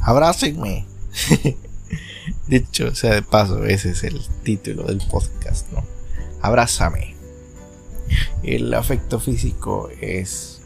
Abrácenme. 0.00 0.86
Dicho 2.46 2.94
sea 2.94 3.14
de 3.14 3.22
paso, 3.22 3.64
ese 3.64 3.90
es 3.90 4.04
el 4.04 4.20
título 4.44 4.84
del 4.84 4.98
podcast, 4.98 5.70
¿no? 5.72 5.84
Abrázame. 6.40 7.16
El 8.42 8.72
afecto 8.74 9.18
físico 9.18 9.90
es, 10.00 10.60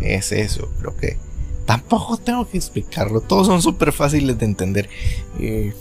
es 0.00 0.32
eso, 0.32 0.70
creo 0.78 0.96
que 0.96 1.18
tampoco 1.66 2.16
tengo 2.16 2.48
que 2.48 2.56
explicarlo. 2.56 3.20
Todos 3.20 3.46
son 3.46 3.60
súper 3.60 3.92
fáciles 3.92 4.38
de 4.38 4.44
entender. 4.46 4.88
Eh, 5.38 5.74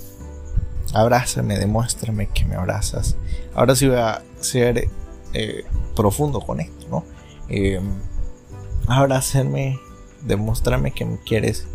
abrázame, 0.95 1.59
demuéstrame 1.59 2.27
que 2.27 2.45
me 2.45 2.55
abrazas. 2.55 3.17
Ahora 3.53 3.75
sí 3.75 3.87
voy 3.87 3.97
a 3.97 4.21
ser 4.39 4.87
eh, 5.33 5.65
profundo 5.93 6.39
con 6.39 6.61
esto, 6.61 6.87
¿no? 6.89 7.03
Eh, 7.49 7.81
abrázame, 8.87 9.77
demuéstrame 10.21 10.91
que 10.91 11.03
me 11.03 11.17
quieres 11.17 11.67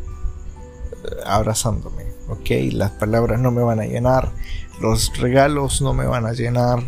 eh, 1.04 1.16
abrazándome, 1.26 2.04
¿ok? 2.28 2.72
Las 2.72 2.92
palabras 2.92 3.38
no 3.38 3.50
me 3.50 3.62
van 3.62 3.80
a 3.80 3.84
llenar, 3.84 4.32
los 4.80 5.14
regalos 5.18 5.82
no 5.82 5.92
me 5.92 6.06
van 6.06 6.24
a 6.24 6.32
llenar, 6.32 6.82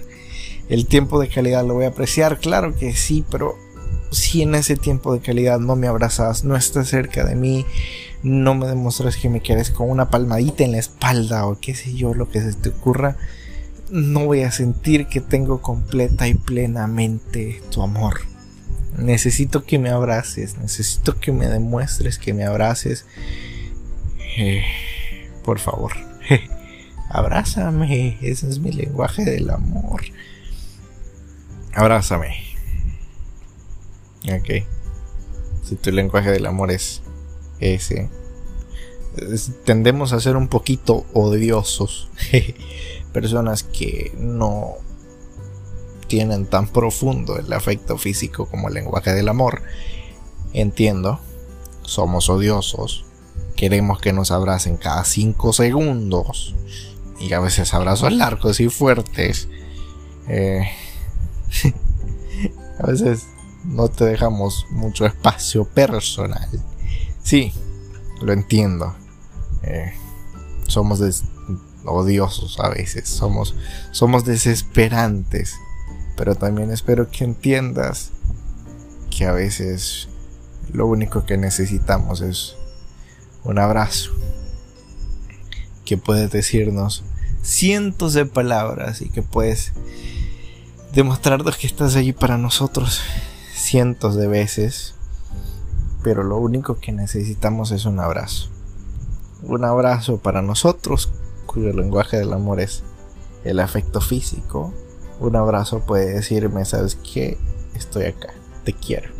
el 0.70 0.86
tiempo 0.86 1.20
de 1.20 1.28
calidad 1.28 1.66
lo 1.66 1.74
voy 1.74 1.84
a 1.84 1.88
apreciar, 1.88 2.38
claro 2.38 2.74
que 2.74 2.96
sí, 2.96 3.26
pero 3.30 3.58
si 4.12 4.42
en 4.42 4.54
ese 4.54 4.76
tiempo 4.76 5.12
de 5.12 5.20
calidad 5.20 5.58
no 5.58 5.74
me 5.74 5.88
abrazas, 5.88 6.44
no 6.44 6.54
estás 6.54 6.88
cerca 6.88 7.24
de 7.24 7.34
mí, 7.34 7.66
no 8.22 8.54
me 8.54 8.66
demuestras 8.66 9.16
que 9.16 9.28
me 9.28 9.40
quieres 9.40 9.70
con 9.70 9.90
una 9.90 10.10
palmadita 10.10 10.64
en 10.64 10.72
la 10.72 10.78
espalda 10.78 11.46
o 11.46 11.58
qué 11.58 11.74
sé 11.74 11.94
yo, 11.94 12.14
lo 12.14 12.28
que 12.30 12.40
se 12.40 12.52
te 12.52 12.68
ocurra, 12.68 13.16
no 13.90 14.26
voy 14.26 14.42
a 14.42 14.52
sentir 14.52 15.06
que 15.06 15.20
tengo 15.20 15.60
completa 15.60 16.28
y 16.28 16.34
plenamente 16.34 17.62
tu 17.70 17.82
amor. 17.82 18.20
Necesito 18.96 19.64
que 19.64 19.78
me 19.78 19.88
abraces, 19.88 20.58
necesito 20.58 21.18
que 21.18 21.32
me 21.32 21.48
demuestres 21.48 22.18
que 22.18 22.34
me 22.34 22.44
abraces. 22.44 23.06
Eh, 24.36 24.62
por 25.42 25.58
favor, 25.58 25.92
abrázame, 27.08 28.18
ese 28.20 28.48
es 28.48 28.58
mi 28.58 28.72
lenguaje 28.72 29.24
del 29.24 29.50
amor. 29.50 30.02
Abrázame. 31.74 32.51
Ok. 34.24 34.64
Si 35.64 35.76
tu 35.76 35.90
lenguaje 35.90 36.30
del 36.30 36.46
amor 36.46 36.70
es 36.70 37.02
ese. 37.60 38.08
Tendemos 39.64 40.12
a 40.12 40.20
ser 40.20 40.36
un 40.36 40.48
poquito 40.48 41.04
odiosos. 41.12 42.08
Personas 43.12 43.62
que 43.62 44.12
no 44.16 44.74
tienen 46.06 46.46
tan 46.46 46.68
profundo 46.68 47.38
el 47.38 47.52
afecto 47.52 47.98
físico 47.98 48.46
como 48.46 48.68
el 48.68 48.74
lenguaje 48.74 49.12
del 49.12 49.28
amor. 49.28 49.62
Entiendo, 50.52 51.20
somos 51.82 52.28
odiosos. 52.28 53.04
Queremos 53.56 54.00
que 54.00 54.12
nos 54.12 54.30
abracen 54.30 54.76
cada 54.76 55.04
5 55.04 55.52
segundos. 55.52 56.54
Y 57.20 57.32
a 57.34 57.40
veces 57.40 57.72
abrazos 57.74 58.12
largos 58.12 58.60
y 58.60 58.68
fuertes. 58.68 59.48
Eh, 60.28 60.64
A 62.78 62.86
veces 62.86 63.26
no 63.64 63.88
te 63.88 64.04
dejamos 64.04 64.66
mucho 64.70 65.06
espacio 65.06 65.64
personal. 65.64 66.48
Sí, 67.22 67.52
lo 68.20 68.32
entiendo. 68.32 68.94
Eh, 69.62 69.92
somos 70.66 71.00
odiosos 71.84 72.58
a 72.60 72.68
veces, 72.68 73.08
somos, 73.08 73.54
somos 73.90 74.24
desesperantes. 74.24 75.54
Pero 76.16 76.34
también 76.34 76.70
espero 76.70 77.10
que 77.10 77.24
entiendas 77.24 78.10
que 79.10 79.26
a 79.26 79.32
veces 79.32 80.08
lo 80.72 80.86
único 80.86 81.24
que 81.24 81.36
necesitamos 81.36 82.20
es 82.20 82.56
un 83.44 83.58
abrazo. 83.58 84.10
Que 85.84 85.96
puedes 85.96 86.30
decirnos 86.30 87.04
cientos 87.42 88.14
de 88.14 88.24
palabras 88.24 89.02
y 89.02 89.08
que 89.08 89.22
puedes 89.22 89.72
demostrarnos 90.92 91.56
que 91.56 91.66
estás 91.66 91.96
allí 91.96 92.12
para 92.12 92.38
nosotros 92.38 93.00
cientos 93.62 94.16
de 94.16 94.26
veces. 94.26 94.94
Pero 96.02 96.24
lo 96.24 96.36
único 96.38 96.78
que 96.78 96.92
necesitamos 96.92 97.70
es 97.70 97.84
un 97.84 98.00
abrazo. 98.00 98.48
Un 99.42 99.64
abrazo 99.64 100.18
para 100.18 100.42
nosotros, 100.42 101.10
cuyo 101.46 101.72
lenguaje 101.72 102.18
del 102.18 102.32
amor 102.32 102.60
es 102.60 102.82
el 103.44 103.60
afecto 103.60 104.00
físico. 104.00 104.72
Un 105.20 105.36
abrazo 105.36 105.80
puede 105.80 106.14
decirme, 106.14 106.64
¿sabes 106.64 106.96
qué? 106.96 107.38
Estoy 107.74 108.04
acá, 108.04 108.30
te 108.64 108.72
quiero. 108.72 109.10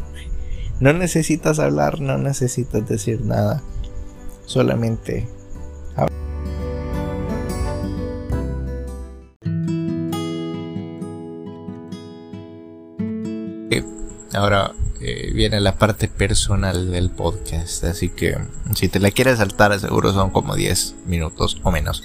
No 0.81 0.93
necesitas 0.93 1.61
hablar, 1.61 2.01
no 2.01 2.19
necesitas 2.19 2.89
decir 2.89 3.25
nada. 3.25 3.63
Solamente 4.47 5.29
Ahora 14.35 14.73
eh, 15.01 15.31
viene 15.35 15.61
la 15.61 15.77
parte 15.77 16.09
personal 16.09 16.91
del 16.91 17.11
podcast, 17.11 17.85
así 17.85 18.09
que 18.09 18.39
si 18.75 18.89
te 18.89 18.99
la 18.99 19.11
quieres 19.11 19.39
saltar, 19.39 19.79
seguro 19.79 20.13
son 20.13 20.31
como 20.31 20.55
10 20.55 20.95
minutos 21.07 21.61
o 21.63 21.71
menos. 21.71 22.03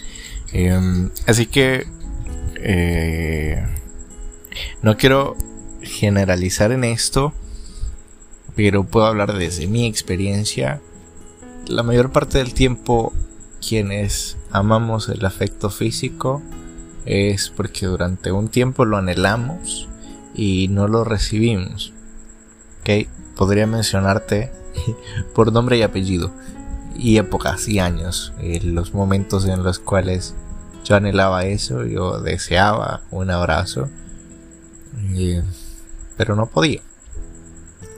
Em, 0.51 1.09
así 1.25 1.45
que 1.45 1.87
eh, 2.55 3.65
no 4.81 4.97
quiero 4.97 5.37
generalizar 5.81 6.73
en 6.73 6.83
esto, 6.83 7.33
pero 8.55 8.83
puedo 8.83 9.05
hablar 9.05 9.37
desde 9.37 9.67
mi 9.67 9.85
experiencia. 9.85 10.81
La 11.67 11.83
mayor 11.83 12.11
parte 12.11 12.39
del 12.39 12.53
tiempo, 12.53 13.13
quienes 13.65 14.37
amamos 14.51 15.07
el 15.07 15.25
afecto 15.25 15.69
físico 15.69 16.41
es 17.05 17.49
porque 17.49 17.85
durante 17.85 18.33
un 18.33 18.49
tiempo 18.49 18.83
lo 18.83 18.97
anhelamos 18.97 19.87
y 20.35 20.67
no 20.67 20.89
lo 20.89 21.05
recibimos 21.05 21.93
podría 23.35 23.67
mencionarte 23.67 24.51
por 25.33 25.51
nombre 25.51 25.77
y 25.77 25.81
apellido, 25.81 26.31
y 26.95 27.17
épocas 27.17 27.67
y 27.67 27.79
años, 27.79 28.33
eh, 28.39 28.59
los 28.63 28.93
momentos 28.93 29.45
en 29.45 29.63
los 29.63 29.79
cuales 29.79 30.33
yo 30.83 30.95
anhelaba 30.95 31.45
eso, 31.45 31.85
yo 31.85 32.19
deseaba 32.19 33.01
un 33.11 33.29
abrazo, 33.29 33.89
pero 36.15 36.35
no 36.35 36.47
podía, 36.47 36.81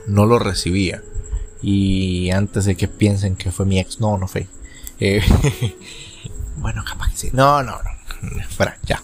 no 0.06 0.26
lo 0.26 0.38
recibía. 0.38 1.02
Y 1.62 2.30
antes 2.30 2.64
de 2.64 2.74
que 2.74 2.88
piensen 2.88 3.36
que 3.36 3.50
fue 3.50 3.66
mi 3.66 3.78
ex, 3.78 4.00
no, 4.00 4.16
no 4.16 4.26
fue. 4.26 4.46
Eh, 4.98 5.20
bueno, 6.56 6.82
capaz 6.86 7.10
que 7.10 7.16
sí. 7.16 7.30
No, 7.32 7.62
no, 7.62 7.72
no. 7.72 8.42
Fuera, 8.48 8.78
ya. 8.84 9.02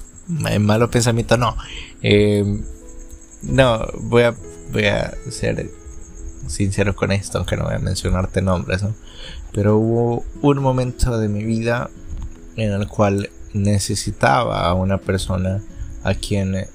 Malo 0.59 0.91
pensamiento, 0.91 1.37
no. 1.37 1.55
Eh, 2.03 2.63
no, 3.43 3.87
voy 4.01 4.23
a 4.23 4.35
voy 4.73 4.87
a 4.87 5.15
ser 5.31 5.71
sincero 6.47 6.95
con 6.95 7.13
esto, 7.13 7.39
aunque 7.39 7.57
no 7.57 7.65
voy 7.65 7.75
a 7.75 7.79
mencionarte 7.79 8.43
nombres, 8.43 8.83
Pero 9.53 9.77
hubo 9.77 10.25
un 10.43 10.59
momento 10.59 11.19
de 11.19 11.29
mi 11.29 11.45
vida 11.45 11.91
en 12.57 12.73
el 12.73 12.87
cual 12.89 13.31
necesitaba 13.53 14.67
a 14.67 14.75
una 14.75 14.99
persona 14.99 15.63
a 16.05 16.15
quien 16.15 16.67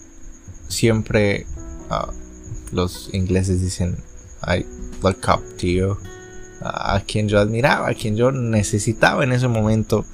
siempre 0.68 1.46
ah, 1.90 2.12
los 2.72 3.10
ingleses 3.14 3.62
dicen 3.62 3.98
I 4.46 4.66
look 5.04 5.20
up 5.28 5.42
to 5.58 5.68
you, 5.68 5.98
a 6.62 7.02
quien 7.06 7.28
yo 7.28 7.40
admiraba, 7.40 7.90
a 7.90 7.94
quien 7.94 8.16
yo 8.16 8.32
necesitaba 8.32 9.24
en 9.24 9.32
ese 9.32 9.48
momento. 9.48 10.06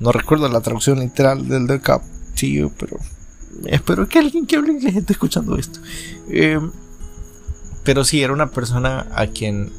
No 0.00 0.12
recuerdo 0.12 0.48
la 0.48 0.60
traducción 0.60 1.00
literal 1.00 1.48
del 1.48 1.66
look 1.66 1.84
up 1.88 2.02
to 2.38 2.46
you, 2.46 2.72
pero 2.78 2.98
espero 3.66 4.08
que 4.08 4.18
alguien 4.18 4.46
que 4.46 4.56
hable 4.56 4.72
inglés 4.72 4.96
esté 4.96 5.12
escuchando 5.12 5.56
esto. 5.56 5.80
Eh, 6.28 6.58
pero 7.84 8.04
sí, 8.04 8.22
era 8.22 8.32
una 8.32 8.50
persona 8.50 9.06
a 9.14 9.26
quien, 9.26 9.70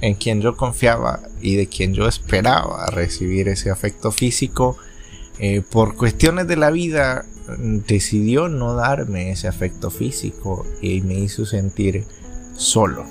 en 0.00 0.14
quien 0.14 0.40
yo 0.40 0.56
confiaba 0.56 1.20
y 1.40 1.56
de 1.56 1.66
quien 1.66 1.94
yo 1.94 2.08
esperaba 2.08 2.86
recibir 2.86 3.48
ese 3.48 3.70
afecto 3.70 4.10
físico. 4.10 4.76
Eh, 5.38 5.62
por 5.62 5.94
cuestiones 5.96 6.48
de 6.48 6.56
la 6.56 6.70
vida 6.70 7.24
decidió 7.58 8.48
no 8.48 8.74
darme 8.74 9.30
ese 9.30 9.48
afecto 9.48 9.90
físico 9.90 10.66
y 10.80 11.00
me 11.02 11.14
hizo 11.14 11.46
sentir 11.46 12.04
solo. 12.56 13.04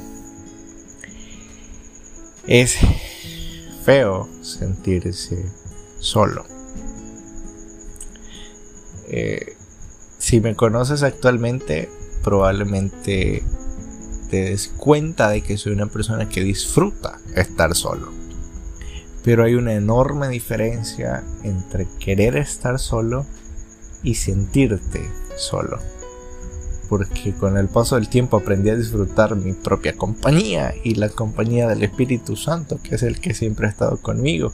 Es 2.47 2.77
feo 3.83 4.27
sentirse 4.41 5.45
solo. 5.99 6.45
Eh, 9.07 9.55
si 10.17 10.41
me 10.41 10.55
conoces 10.55 11.03
actualmente, 11.03 11.89
probablemente 12.23 13.43
te 14.29 14.43
des 14.43 14.67
cuenta 14.67 15.29
de 15.29 15.41
que 15.41 15.57
soy 15.57 15.73
una 15.73 15.87
persona 15.87 16.29
que 16.29 16.43
disfruta 16.43 17.19
estar 17.35 17.75
solo. 17.75 18.11
Pero 19.23 19.43
hay 19.43 19.55
una 19.55 19.73
enorme 19.73 20.29
diferencia 20.29 21.23
entre 21.43 21.87
querer 21.99 22.37
estar 22.37 22.79
solo 22.79 23.25
y 24.03 24.15
sentirte 24.15 25.01
solo. 25.35 25.79
Porque 26.87 27.33
con 27.33 27.57
el 27.57 27.67
paso 27.67 27.95
del 27.95 28.09
tiempo 28.09 28.37
aprendí 28.37 28.69
a 28.69 28.75
disfrutar 28.75 29.35
mi 29.35 29.53
propia 29.53 29.95
compañía 29.95 30.73
y 30.83 30.95
la 30.95 31.09
compañía 31.09 31.67
del 31.67 31.83
Espíritu 31.83 32.35
Santo, 32.35 32.79
que 32.81 32.95
es 32.95 33.03
el 33.03 33.19
que 33.19 33.33
siempre 33.33 33.67
ha 33.67 33.69
estado 33.69 33.97
conmigo. 33.97 34.53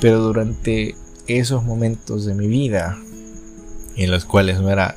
Pero 0.00 0.20
durante 0.20 0.94
esos 1.26 1.64
momentos 1.64 2.26
de 2.26 2.34
mi 2.34 2.46
vida, 2.46 2.98
en 3.96 4.10
los 4.10 4.24
cuales 4.24 4.60
no 4.60 4.70
era 4.70 4.96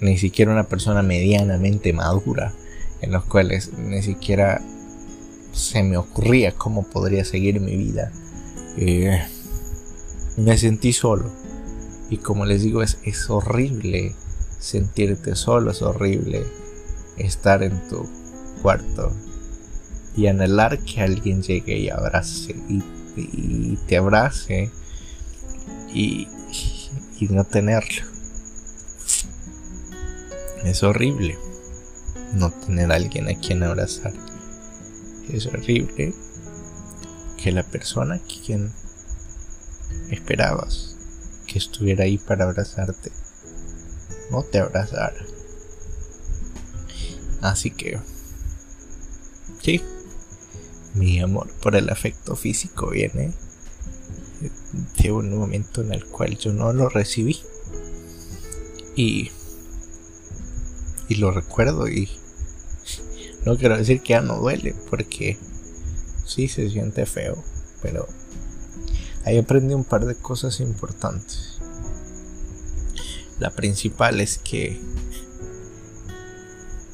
ni 0.00 0.18
siquiera 0.18 0.52
una 0.52 0.64
persona 0.64 1.02
medianamente 1.02 1.92
madura, 1.92 2.52
en 3.00 3.12
los 3.12 3.24
cuales 3.24 3.72
ni 3.78 4.02
siquiera 4.02 4.62
se 5.52 5.82
me 5.82 5.96
ocurría 5.96 6.52
cómo 6.52 6.84
podría 6.84 7.24
seguir 7.24 7.60
mi 7.60 7.76
vida. 7.76 8.12
Eh, 8.76 9.22
me 10.36 10.56
sentí 10.58 10.92
solo. 10.92 11.30
Y 12.10 12.18
como 12.18 12.44
les 12.44 12.62
digo, 12.62 12.82
es, 12.82 12.98
es 13.04 13.30
horrible 13.30 14.14
sentirte 14.58 15.34
solo, 15.34 15.70
es 15.70 15.82
horrible 15.82 16.44
estar 17.16 17.62
en 17.62 17.88
tu 17.88 18.08
cuarto 18.62 19.12
y 20.14 20.26
anhelar 20.26 20.78
que 20.80 21.00
alguien 21.00 21.42
llegue 21.42 21.78
y 21.78 21.90
abrace 21.90 22.54
y, 22.68 23.76
te 23.86 23.96
abrace 23.96 24.70
y, 25.92 26.28
y 27.18 27.28
no 27.28 27.44
tenerlo. 27.44 28.02
Es 30.64 30.82
horrible 30.82 31.38
no 32.32 32.50
tener 32.50 32.90
a 32.92 32.96
alguien 32.96 33.28
a 33.28 33.38
quien 33.38 33.62
abrazar. 33.62 34.12
Es 35.30 35.46
horrible 35.46 36.14
que 37.36 37.52
la 37.52 37.62
persona 37.62 38.20
quien 38.20 38.72
esperabas 40.10 40.96
que 41.46 41.58
estuviera 41.58 42.04
ahí 42.04 42.18
para 42.18 42.44
abrazarte 42.44 43.10
no 44.30 44.42
te 44.42 44.58
abrazara. 44.58 45.24
Así 47.42 47.70
que, 47.70 47.98
sí, 49.62 49.80
mi 50.94 51.20
amor 51.20 51.48
por 51.62 51.76
el 51.76 51.90
afecto 51.90 52.34
físico 52.34 52.90
viene 52.90 53.32
de 54.98 55.12
un 55.12 55.36
momento 55.36 55.82
en 55.82 55.92
el 55.92 56.04
cual 56.06 56.36
yo 56.38 56.52
no 56.52 56.72
lo 56.72 56.88
recibí. 56.88 57.38
Y 58.96 59.30
y 61.08 61.16
lo 61.16 61.30
recuerdo 61.30 61.88
y 61.88 62.08
no 63.44 63.56
quiero 63.56 63.76
decir 63.76 64.02
que 64.02 64.14
ya 64.14 64.20
no 64.20 64.38
duele 64.38 64.74
porque 64.90 65.38
sí 66.24 66.48
se 66.48 66.68
siente 66.68 67.06
feo, 67.06 67.42
pero 67.80 68.08
ahí 69.24 69.38
aprendí 69.38 69.74
un 69.74 69.84
par 69.84 70.04
de 70.04 70.16
cosas 70.16 70.60
importantes. 70.60 71.60
La 73.38 73.50
principal 73.50 74.20
es 74.20 74.38
que 74.38 74.80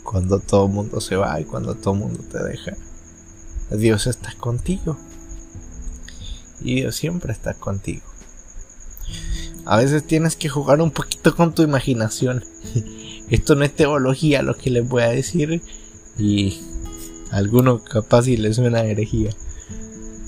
cuando 0.02 0.40
todo 0.40 0.66
el 0.66 0.72
mundo 0.72 1.00
se 1.00 1.16
va 1.16 1.40
y 1.40 1.44
cuando 1.44 1.74
todo 1.74 1.94
el 1.94 2.00
mundo 2.00 2.22
te 2.30 2.42
deja, 2.42 2.76
Dios 3.70 4.06
está 4.06 4.34
contigo. 4.34 4.98
Y 6.60 6.76
Dios 6.76 6.96
siempre 6.96 7.32
está 7.32 7.54
contigo. 7.54 8.04
A 9.64 9.78
veces 9.78 10.06
tienes 10.06 10.36
que 10.36 10.48
jugar 10.48 10.80
un 10.80 10.90
poquito 10.90 11.34
con 11.34 11.54
tu 11.54 11.62
imaginación 11.62 12.44
esto 13.32 13.54
no 13.54 13.64
es 13.64 13.74
teología 13.74 14.42
lo 14.42 14.58
que 14.58 14.68
les 14.68 14.86
voy 14.86 15.04
a 15.04 15.08
decir 15.08 15.62
y 16.18 16.60
a 17.30 17.36
alguno 17.38 17.82
capaz 17.82 18.24
si 18.24 18.36
les 18.36 18.56
suena 18.56 18.84
herejía. 18.84 19.30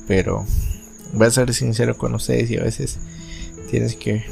Pero 0.09 0.47
voy 1.13 1.27
a 1.27 1.31
ser 1.31 1.53
sincero 1.53 1.99
con 1.99 2.15
ustedes 2.15 2.51
y 2.51 2.57
a 2.57 2.63
veces 2.63 2.99
tienes 3.71 3.95
que 3.97 4.25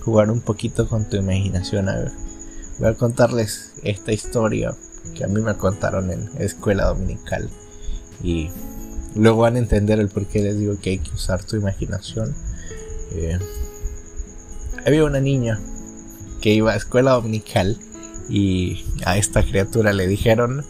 jugar 0.00 0.28
un 0.32 0.40
poquito 0.40 0.88
con 0.88 1.08
tu 1.08 1.18
imaginación. 1.18 1.88
A 1.88 1.98
ver, 1.98 2.12
voy 2.80 2.88
a 2.88 2.94
contarles 2.94 3.74
esta 3.84 4.12
historia 4.12 4.76
que 5.14 5.22
a 5.22 5.28
mí 5.28 5.40
me 5.40 5.54
contaron 5.54 6.10
en 6.10 6.30
escuela 6.40 6.86
dominical 6.86 7.48
y 8.24 8.50
luego 9.14 9.42
van 9.42 9.54
a 9.54 9.60
entender 9.60 10.00
el 10.00 10.08
por 10.08 10.26
qué 10.26 10.42
les 10.42 10.58
digo 10.58 10.76
que 10.80 10.90
hay 10.90 10.98
que 10.98 11.14
usar 11.14 11.44
tu 11.44 11.54
imaginación. 11.54 12.34
Eh, 13.12 13.38
había 14.84 15.04
una 15.04 15.20
niña 15.20 15.60
que 16.40 16.52
iba 16.52 16.72
a 16.72 16.76
escuela 16.76 17.12
dominical 17.12 17.78
y 18.30 18.84
a 19.04 19.18
esta 19.18 19.42
criatura 19.42 19.92
le 19.92 20.06
dijeron, 20.06 20.64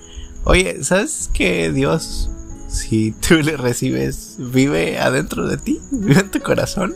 oye, 0.45 0.83
¿sabes 0.83 1.31
que 1.33 1.71
Dios, 1.71 2.31
si 2.69 3.13
tú 3.13 3.37
le 3.37 3.57
recibes, 3.57 4.37
vive 4.39 4.99
adentro 4.99 5.47
de 5.47 5.59
ti, 5.59 5.81
vive 5.91 6.21
en 6.21 6.31
tu 6.31 6.41
corazón? 6.41 6.95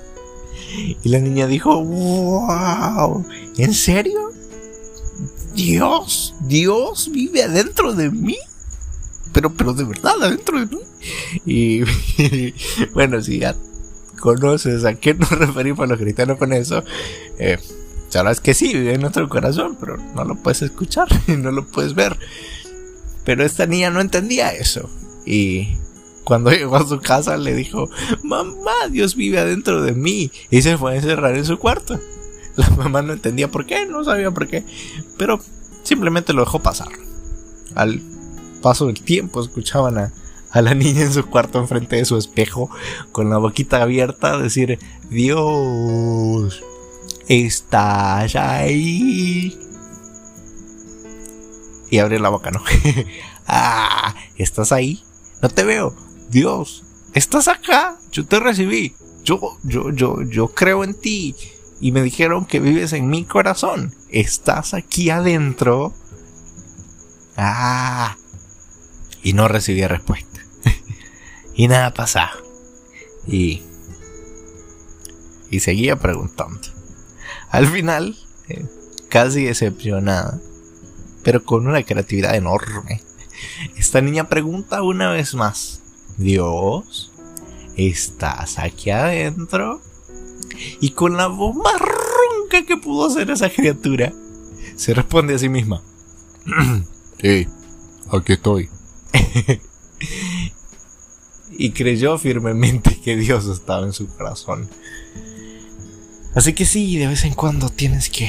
Y 1.03 1.09
la 1.09 1.21
niña 1.21 1.47
dijo, 1.47 1.85
wow, 1.85 3.25
¿en 3.59 3.75
serio? 3.75 4.31
Dios, 5.55 6.35
Dios 6.41 7.11
vive 7.13 7.45
adentro 7.45 7.93
de 7.93 8.11
mí. 8.11 8.39
Pero, 9.33 9.53
pero 9.53 9.73
de 9.73 9.85
verdad, 9.85 10.15
adentro 10.21 10.59
de 10.59 10.77
mí. 10.77 10.83
Y, 11.45 11.83
bueno, 12.95 13.21
si 13.21 13.39
ya 13.41 13.55
conoces 14.21 14.85
a 14.85 14.95
qué 14.95 15.15
nos 15.15 15.31
referimos 15.39 15.89
los 15.89 15.99
cristianos 15.99 16.39
con 16.39 16.53
eso, 16.53 16.83
eh, 17.39 17.59
Sabes 18.15 18.39
que 18.39 18.55
sí, 18.55 18.73
vive 18.73 18.95
en 18.95 19.01
nuestro 19.01 19.29
corazón, 19.29 19.77
pero 19.81 19.97
no 19.97 20.25
lo 20.25 20.37
puedes 20.37 20.63
escuchar 20.63 21.09
y 21.27 21.33
no 21.33 21.51
lo 21.51 21.67
puedes 21.67 21.97
ver. 21.97 22.17
Pero 23.25 23.45
esta 23.45 23.67
niña 23.67 23.91
no 23.91 24.01
entendía 24.01 24.53
eso. 24.53 24.89
Y 25.27 25.79
cuando 26.23 26.51
llegó 26.53 26.77
a 26.77 26.87
su 26.87 27.01
casa 27.01 27.37
le 27.37 27.57
dijo, 27.57 27.91
mamá, 28.23 28.87
Dios 28.89 29.17
vive 29.17 29.41
adentro 29.41 29.83
de 29.83 29.95
mí. 29.95 30.31
Y 30.49 30.63
se 30.63 30.79
fue 30.79 30.93
a 30.93 30.95
encerrar 30.95 31.35
en 31.37 31.45
su 31.45 31.59
cuarto. 31.59 31.99
La 32.55 32.71
mamá 32.77 33.03
no 33.03 33.15
entendía 33.15 33.51
por 33.51 33.67
qué, 33.67 33.85
no 33.85 34.05
sabía 34.05 34.31
por 34.31 34.47
qué. 34.47 34.65
Pero 35.19 35.41
simplemente 35.83 36.33
lo 36.35 36.45
dejó 36.45 36.63
pasar. 36.63 36.93
Al 37.75 38.01
paso 38.63 38.87
del 38.87 39.03
tiempo 39.03 39.43
escuchaban 39.43 39.99
a, 39.99 40.13
a 40.53 40.63
la 40.63 40.75
niña 40.75 41.03
en 41.03 41.13
su 41.13 41.27
cuarto 41.27 41.59
enfrente 41.59 41.97
de 41.97 42.05
su 42.05 42.17
espejo 42.17 42.71
con 43.11 43.29
la 43.29 43.39
boquita 43.39 43.83
abierta 43.83 44.39
decir, 44.39 44.79
Dios 45.11 46.63
¿Estás 47.29 48.37
ahí? 48.37 49.59
Y 51.91 51.99
abre 51.99 52.19
la 52.19 52.29
boca, 52.29 52.51
¿no? 52.51 52.63
ah, 53.47 54.15
¿estás 54.37 54.73
ahí? 54.73 55.03
No 55.41 55.49
te 55.49 55.65
veo. 55.65 55.95
Dios, 56.29 56.85
estás 57.15 57.49
acá. 57.49 57.99
Yo 58.13 58.27
te 58.27 58.41
recibí. 58.41 58.95
Yo, 59.23 59.59
yo, 59.63 59.91
yo, 59.91 60.23
yo 60.23 60.49
creo 60.49 60.85
en 60.85 60.95
ti. 60.95 61.35
Y 61.81 61.93
me 61.93 62.03
dijeron 62.03 62.47
que 62.47 62.61
vives 62.61 62.93
en 62.93 63.09
mi 63.09 63.25
corazón. 63.25 63.95
Estás 64.11 64.75
aquí 64.75 65.11
adentro. 65.11 65.95
Ah. 67.37 68.17
Y 69.23 69.33
no 69.33 69.49
recibí 69.49 69.87
respuesta. 69.87 70.41
y 71.55 71.69
nada 71.69 71.95
pasaba. 71.95 72.33
Y. 73.27 73.63
Y 75.51 75.61
seguía 75.61 75.97
preguntando. 75.97 76.74
Al 77.55 77.69
final, 77.69 78.17
eh, 78.49 78.67
casi 79.09 79.45
decepcionada, 79.45 80.41
pero 81.23 81.45
con 81.45 81.69
una 81.69 81.85
creatividad 81.85 82.35
enorme, 82.35 83.01
esta 83.77 84.01
niña 84.01 84.29
pregunta 84.29 84.83
una 84.83 85.13
vez 85.13 85.37
más, 85.37 85.81
Dios, 86.17 87.13
¿estás 87.77 88.59
aquí 88.59 88.91
adentro? 88.91 89.81
Y 90.81 90.91
con 90.91 91.17
la 91.17 91.29
voz 91.29 91.55
más 91.55 91.79
ronca 91.79 92.67
que 92.67 92.77
pudo 92.77 93.07
hacer 93.07 93.31
esa 93.31 93.49
criatura, 93.49 94.13
se 94.75 94.93
responde 94.93 95.37
a 95.37 95.39
sí 95.39 95.49
misma, 95.49 95.81
sí, 97.23 97.47
aquí 98.11 98.33
estoy. 98.33 98.69
y 101.53 101.71
creyó 101.71 102.19
firmemente 102.19 103.01
que 103.01 103.15
Dios 103.15 103.47
estaba 103.47 103.87
en 103.87 103.93
su 103.93 104.09
corazón. 104.09 104.69
Así 106.35 106.53
que 106.53 106.67
sí, 106.67 106.99
de 106.99 107.07
vez 107.07 107.25
en 107.25 107.35
cuando 107.35 107.69
tienes 107.69 108.11
que 108.11 108.29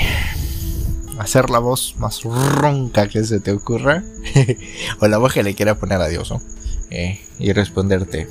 hacer 1.17 1.49
la 1.49 1.59
voz 1.59 1.95
más 1.97 2.23
ronca 2.23 3.07
que 3.07 3.23
se 3.23 3.39
te 3.39 3.51
ocurra. 3.51 4.03
o 4.99 5.07
la 5.07 5.17
voz 5.17 5.33
que 5.33 5.43
le 5.43 5.55
quiera 5.55 5.79
poner 5.79 6.01
a 6.01 6.07
Dios. 6.07 6.33
Eh, 6.91 7.19
y 7.39 7.51
responderte, 7.51 8.27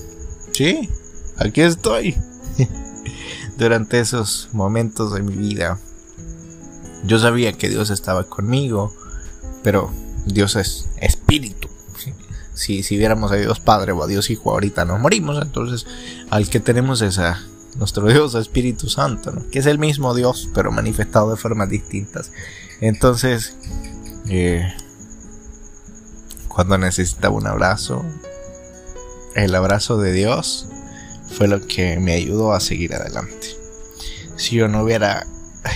sí, 0.52 0.88
aquí 1.36 1.60
estoy. 1.62 2.16
Durante 3.58 4.00
esos 4.00 4.48
momentos 4.52 5.12
de 5.12 5.22
mi 5.22 5.34
vida, 5.34 5.78
yo 7.04 7.18
sabía 7.18 7.52
que 7.52 7.68
Dios 7.68 7.90
estaba 7.90 8.24
conmigo, 8.24 8.92
pero 9.62 9.90
Dios 10.26 10.56
es 10.56 10.88
espíritu. 11.00 11.68
Si, 12.54 12.84
si 12.84 12.96
viéramos 12.96 13.32
a 13.32 13.34
Dios 13.34 13.58
Padre 13.58 13.90
o 13.90 14.04
a 14.04 14.06
Dios 14.06 14.30
Hijo 14.30 14.52
ahorita 14.52 14.84
nos 14.84 15.00
morimos, 15.00 15.42
entonces 15.42 15.88
al 16.30 16.48
que 16.48 16.60
tenemos 16.60 17.02
esa 17.02 17.44
nuestro 17.76 18.08
Dios 18.08 18.34
Espíritu 18.34 18.88
Santo, 18.88 19.32
que 19.50 19.58
es 19.58 19.66
el 19.66 19.78
mismo 19.78 20.14
Dios, 20.14 20.48
pero 20.54 20.70
manifestado 20.70 21.30
de 21.30 21.36
formas 21.36 21.68
distintas. 21.68 22.30
Entonces, 22.80 23.56
eh, 24.28 24.72
cuando 26.48 26.78
necesitaba 26.78 27.34
un 27.34 27.46
abrazo, 27.46 28.04
el 29.34 29.54
abrazo 29.54 29.98
de 29.98 30.12
Dios 30.12 30.68
fue 31.36 31.48
lo 31.48 31.60
que 31.66 31.98
me 31.98 32.14
ayudó 32.14 32.52
a 32.52 32.60
seguir 32.60 32.94
adelante. 32.94 33.48
Si 34.36 34.56
yo 34.56 34.68
no 34.68 34.82
hubiera 34.82 35.26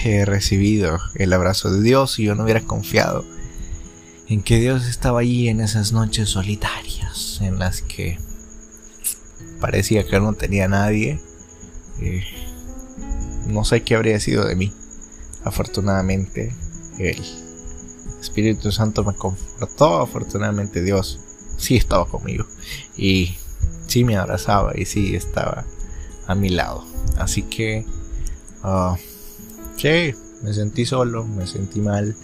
eh, 0.05 0.25
recibido 0.25 0.99
el 1.15 1.33
abrazo 1.33 1.71
de 1.73 1.83
Dios, 1.83 2.13
si 2.13 2.25
yo 2.25 2.35
no 2.35 2.45
hubiera 2.45 2.61
confiado 2.61 3.25
en 4.29 4.43
que 4.43 4.61
Dios 4.61 4.87
estaba 4.87 5.21
allí 5.21 5.49
en 5.49 5.61
esas 5.61 5.93
noches 5.93 6.29
solitarias 6.29 7.41
en 7.41 7.59
las 7.59 7.83
que 7.83 8.19
parecía 9.61 10.07
que 10.07 10.21
no 10.21 10.35
tenía 10.35 10.69
nadie, 10.69 11.21
eh, 12.01 12.25
no 13.47 13.65
sé 13.65 13.83
qué 13.83 13.95
habría 13.95 14.21
sido 14.21 14.45
de 14.45 14.55
mí. 14.55 14.73
Afortunadamente, 15.45 16.55
el 16.99 17.23
Espíritu 18.21 18.73
Santo 18.73 19.05
me 19.05 19.15
confortó. 19.15 20.01
Afortunadamente, 20.01 20.83
Dios 20.83 21.21
sí 21.57 21.77
estaba 21.77 22.07
conmigo. 22.07 22.47
Y 22.97 23.37
sí 23.87 24.05
me 24.05 24.17
abrazaba 24.17 24.73
y 24.77 24.85
sí 24.85 25.15
estaba 25.15 25.65
a 26.27 26.35
mi 26.35 26.51
lado. 26.51 26.85
Así 27.17 27.43
que, 27.43 27.85
uh, 28.63 28.97
sí, 29.77 30.15
me 30.43 30.53
sentí 30.53 30.85
solo, 30.85 31.25
me 31.25 31.47
sentí 31.47 31.81
mal. 31.81 32.17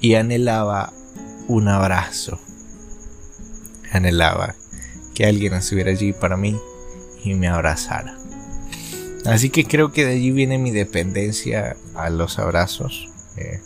Y 0.00 0.14
anhelaba 0.14 0.92
un 1.48 1.68
abrazo. 1.68 2.38
Anhelaba 3.92 4.54
que 5.14 5.24
alguien 5.24 5.54
estuviera 5.54 5.90
allí 5.90 6.12
para 6.12 6.36
mí 6.36 6.58
y 7.24 7.34
me 7.34 7.48
abrazara. 7.48 8.15
Así 9.28 9.50
que 9.50 9.64
creo 9.64 9.92
que 9.92 10.04
de 10.04 10.12
allí 10.12 10.30
viene 10.30 10.58
mi 10.58 10.70
dependencia 10.70 11.76
a 11.94 12.10
los 12.10 12.38
abrazos. 12.38 13.10
Eh, 13.36 13.60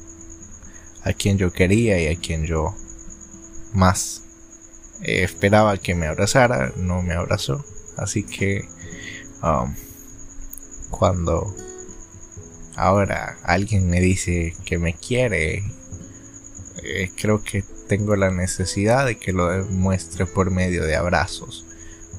a 1.02 1.12
quien 1.12 1.38
yo 1.38 1.52
quería 1.52 2.00
y 2.00 2.14
a 2.14 2.18
quien 2.18 2.44
yo 2.44 2.74
más 3.72 4.22
eh, 5.02 5.22
esperaba 5.22 5.76
que 5.78 5.94
me 5.94 6.06
abrazara, 6.06 6.72
no 6.76 7.02
me 7.02 7.14
abrazó. 7.14 7.64
Así 7.96 8.22
que 8.22 8.64
um, 9.42 9.74
cuando 10.90 11.54
ahora 12.76 13.38
alguien 13.44 13.88
me 13.88 14.00
dice 14.00 14.54
que 14.64 14.78
me 14.78 14.94
quiere, 14.94 15.62
eh, 16.82 17.10
creo 17.16 17.42
que 17.42 17.62
tengo 17.88 18.16
la 18.16 18.30
necesidad 18.30 19.06
de 19.06 19.18
que 19.18 19.32
lo 19.32 19.48
demuestre 19.48 20.26
por 20.26 20.50
medio 20.50 20.84
de 20.84 20.96
abrazos. 20.96 21.66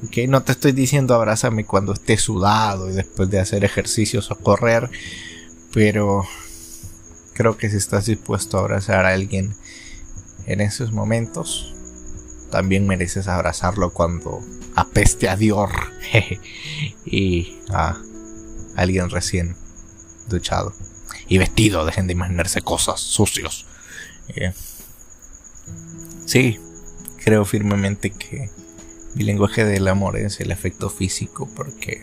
Okay, 0.06 0.26
no 0.26 0.42
te 0.42 0.52
estoy 0.52 0.72
diciendo 0.72 1.14
abrázame 1.14 1.64
cuando 1.64 1.92
esté 1.92 2.16
sudado 2.16 2.90
y 2.90 2.92
después 2.92 3.30
de 3.30 3.38
hacer 3.38 3.64
ejercicios 3.64 4.30
o 4.32 4.36
correr, 4.36 4.90
pero 5.72 6.24
creo 7.34 7.56
que 7.56 7.70
si 7.70 7.76
estás 7.76 8.06
dispuesto 8.06 8.58
a 8.58 8.60
abrazar 8.62 9.06
a 9.06 9.12
alguien 9.12 9.54
en 10.46 10.60
esos 10.60 10.90
momentos, 10.90 11.74
también 12.50 12.86
mereces 12.86 13.28
abrazarlo 13.28 13.92
cuando 13.92 14.40
apeste 14.74 15.28
a 15.28 15.36
Dior 15.36 15.70
y 17.06 17.58
a 17.70 17.96
alguien 18.76 19.08
recién 19.08 19.56
duchado 20.28 20.74
y 21.28 21.38
vestido. 21.38 21.86
Dejen 21.86 22.08
de 22.08 22.14
imaginarse 22.14 22.60
cosas 22.60 23.00
sucios. 23.00 23.66
Eh, 24.28 24.52
sí, 26.26 26.58
creo 27.24 27.44
firmemente 27.44 28.10
que 28.10 28.50
mi 29.14 29.24
lenguaje 29.24 29.64
del 29.64 29.88
amor 29.88 30.16
es 30.16 30.40
el 30.40 30.50
efecto 30.50 30.88
físico 30.88 31.48
porque 31.54 32.02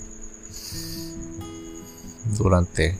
durante 2.37 2.95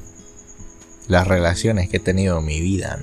las 1.07 1.27
relaciones 1.27 1.89
que 1.89 1.97
he 1.97 1.99
tenido 1.99 2.39
en 2.39 2.45
mi 2.45 2.61
vida, 2.61 2.99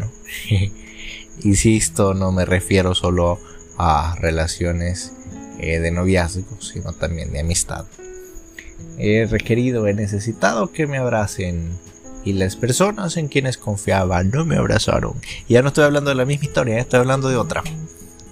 insisto, 1.42 2.14
no 2.14 2.32
me 2.32 2.44
refiero 2.44 2.94
solo 2.94 3.38
a 3.78 4.16
relaciones 4.20 5.12
eh, 5.58 5.80
de 5.80 5.90
noviazgo, 5.90 6.60
sino 6.60 6.92
también 6.92 7.32
de 7.32 7.40
amistad. 7.40 7.86
He 8.98 9.26
requerido, 9.26 9.86
he 9.86 9.94
necesitado 9.94 10.72
que 10.72 10.86
me 10.86 10.98
abracen 10.98 11.78
y 12.24 12.32
las 12.32 12.56
personas 12.56 13.16
en 13.16 13.28
quienes 13.28 13.56
confiaba 13.56 14.22
no 14.24 14.44
me 14.44 14.56
abrazaron. 14.56 15.14
Ya 15.48 15.62
no 15.62 15.68
estoy 15.68 15.84
hablando 15.84 16.10
de 16.10 16.16
la 16.16 16.24
misma 16.24 16.46
historia, 16.46 16.78
estoy 16.78 17.00
hablando 17.00 17.28
de 17.28 17.36
otra, 17.36 17.62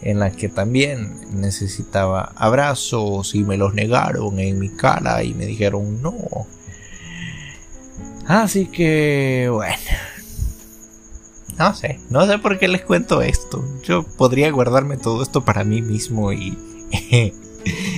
en 0.04 0.18
la 0.20 0.30
que 0.30 0.50
también 0.50 1.18
necesitaba 1.32 2.32
abrazos 2.36 3.34
y 3.34 3.42
me 3.42 3.56
los 3.56 3.72
negaron 3.72 4.38
en 4.38 4.58
mi 4.58 4.68
cara 4.68 5.24
y 5.24 5.32
me 5.32 5.46
dijeron 5.46 6.02
no. 6.02 6.14
Así 8.26 8.66
que 8.66 9.48
bueno. 9.50 9.76
No 11.58 11.74
sé, 11.74 12.00
no 12.10 12.26
sé 12.26 12.38
por 12.38 12.58
qué 12.58 12.68
les 12.68 12.82
cuento 12.82 13.22
esto. 13.22 13.64
Yo 13.82 14.02
podría 14.02 14.50
guardarme 14.50 14.98
todo 14.98 15.22
esto 15.22 15.44
para 15.44 15.64
mí 15.64 15.80
mismo 15.80 16.32
y, 16.32 16.58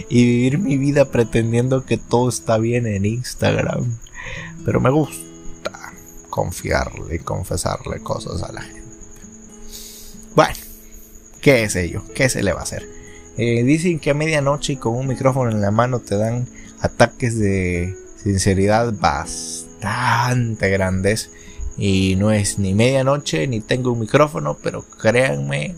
y 0.09 0.25
vivir 0.25 0.59
mi 0.59 0.77
vida 0.77 1.07
pretendiendo 1.07 1.85
que 1.85 1.97
todo 1.97 2.29
está 2.29 2.59
bien 2.59 2.87
en 2.87 3.05
Instagram. 3.05 3.99
Pero 4.65 4.81
me 4.81 4.91
gusta 4.91 5.93
confiarle 6.31 7.17
y 7.17 7.19
confesarle 7.19 8.01
cosas 8.01 8.43
a 8.45 8.53
la 8.53 8.61
gente. 8.61 8.83
Bueno, 10.37 10.66
¿qué 11.47 11.63
es 11.63 11.77
ello? 11.77 12.03
¿Qué 12.13 12.29
se 12.29 12.43
le 12.43 12.53
va 12.53 12.59
a 12.59 12.63
hacer? 12.65 12.89
Eh, 13.39 13.63
dicen 13.63 14.01
que 14.01 14.11
a 14.11 14.15
medianoche 14.15 14.73
y 14.73 14.77
con 14.79 14.97
un 14.97 15.07
micrófono 15.07 15.53
en 15.53 15.61
la 15.61 15.71
mano 15.71 16.01
te 16.01 16.17
dan 16.17 16.49
ataques 16.81 17.39
de 17.39 17.95
sinceridad 18.17 18.93
bastante 18.93 20.69
grandes. 20.71 21.31
Y 21.79 22.17
no 22.17 22.33
es 22.33 22.59
ni 22.59 22.75
medianoche 22.75 23.47
ni 23.47 23.61
tengo 23.61 23.93
un 23.93 24.01
micrófono, 24.01 24.59
pero 24.61 24.83
créanme 24.83 25.77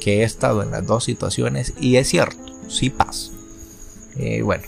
que 0.00 0.20
he 0.20 0.22
estado 0.24 0.62
en 0.62 0.70
las 0.70 0.86
dos 0.86 1.04
situaciones 1.04 1.72
y 1.80 1.96
es 1.96 2.08
cierto, 2.08 2.44
sí 2.68 2.90
pasa. 2.90 3.30
Eh, 4.18 4.42
bueno, 4.42 4.64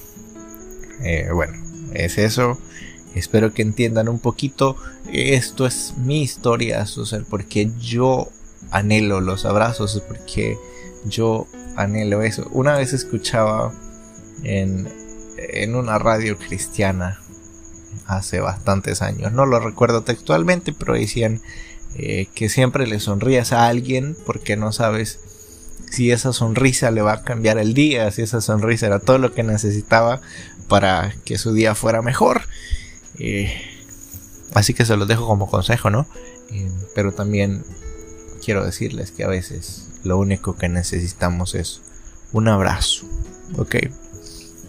eh, 1.02 1.28
bueno, 1.30 1.62
es 1.92 2.16
eso. 2.16 2.58
Espero 3.14 3.52
que 3.52 3.60
entiendan 3.60 4.08
un 4.08 4.18
poquito. 4.18 4.78
Esto 5.12 5.66
es 5.66 5.92
mi 5.98 6.22
historia, 6.22 6.86
Susan, 6.86 7.26
porque 7.28 7.70
yo 7.78 8.30
anhelo 8.70 9.20
los 9.20 9.44
abrazos, 9.44 10.02
porque 10.06 10.56
yo 11.04 11.46
anhelo 11.76 12.22
eso. 12.22 12.48
Una 12.52 12.76
vez 12.76 12.92
escuchaba 12.92 13.72
en, 14.42 14.88
en 15.36 15.74
una 15.74 15.98
radio 15.98 16.38
cristiana 16.38 17.20
hace 18.06 18.40
bastantes 18.40 19.02
años, 19.02 19.32
no 19.32 19.46
lo 19.46 19.58
recuerdo 19.58 20.02
textualmente, 20.02 20.72
pero 20.72 20.94
decían 20.94 21.40
eh, 21.96 22.28
que 22.34 22.48
siempre 22.48 22.86
le 22.86 23.00
sonrías 23.00 23.52
a 23.52 23.68
alguien 23.68 24.16
porque 24.26 24.56
no 24.56 24.70
sabes 24.72 25.18
si 25.90 26.10
esa 26.10 26.32
sonrisa 26.32 26.90
le 26.90 27.00
va 27.00 27.14
a 27.14 27.22
cambiar 27.22 27.58
el 27.58 27.74
día, 27.74 28.10
si 28.10 28.22
esa 28.22 28.40
sonrisa 28.40 28.86
era 28.86 28.98
todo 28.98 29.18
lo 29.18 29.32
que 29.32 29.42
necesitaba 29.42 30.20
para 30.68 31.14
que 31.24 31.38
su 31.38 31.52
día 31.52 31.74
fuera 31.74 32.02
mejor. 32.02 32.42
Eh, 33.18 33.50
así 34.54 34.74
que 34.74 34.84
se 34.84 34.96
los 34.96 35.08
dejo 35.08 35.26
como 35.26 35.48
consejo, 35.48 35.90
¿no? 35.90 36.06
Eh, 36.50 36.70
pero 36.94 37.12
también 37.12 37.64
quiero 38.46 38.64
decirles 38.64 39.10
que 39.10 39.24
a 39.24 39.28
veces 39.28 39.88
lo 40.04 40.18
único 40.18 40.56
que 40.56 40.68
necesitamos 40.68 41.56
es 41.56 41.82
un 42.30 42.46
abrazo, 42.46 43.04
¿ok? 43.58 43.74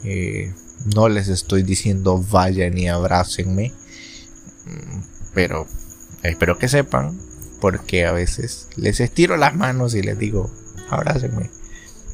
Eh, 0.03 0.51
no 0.95 1.09
les 1.09 1.27
estoy 1.27 1.61
diciendo 1.61 2.17
vayan 2.17 2.75
y 2.75 2.87
abrácenme, 2.87 3.71
mm, 4.65 5.01
pero 5.35 5.67
espero 6.23 6.57
que 6.57 6.67
sepan, 6.67 7.19
porque 7.61 8.07
a 8.07 8.13
veces 8.13 8.67
les 8.77 8.99
estiro 8.99 9.37
las 9.37 9.55
manos 9.55 9.93
y 9.93 10.01
les 10.01 10.17
digo, 10.17 10.49
abrácenme. 10.89 11.51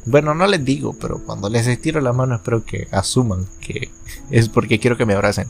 Bueno, 0.06 0.36
no 0.36 0.48
les 0.48 0.66
digo, 0.66 0.92
pero 1.00 1.24
cuando 1.24 1.50
les 1.50 1.68
estiro 1.68 2.02
las 2.02 2.14
manos 2.14 2.42
espero 2.42 2.66
que 2.66 2.90
asuman 2.92 3.48
que 3.62 3.90
es 4.32 4.50
porque 4.50 4.80
quiero 4.80 4.98
que 4.98 5.06
me 5.06 5.14
abracen. 5.14 5.48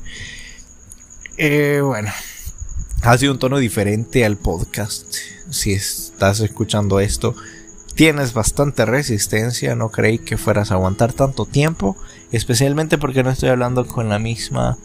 Eh, 1.38 1.82
bueno, 1.84 2.12
ha 3.02 3.18
sido 3.18 3.34
un 3.34 3.40
tono 3.40 3.58
diferente 3.58 4.24
al 4.26 4.38
podcast. 4.38 5.33
Si 5.50 5.74
estás 5.74 6.40
escuchando 6.40 7.00
esto, 7.00 7.36
tienes 7.96 8.34
bastante 8.34 8.86
resistencia. 8.86 9.76
No 9.76 9.90
creí 9.90 10.20
que 10.20 10.38
fueras 10.38 10.72
a 10.72 10.76
aguantar 10.76 11.14
tanto 11.14 11.46
tiempo, 11.46 11.98
especialmente 12.32 12.98
porque 12.98 13.24
no 13.24 13.30
estoy 13.30 13.50
hablando 13.50 13.86
con 13.88 14.10
la 14.10 14.20
misma 14.20 14.78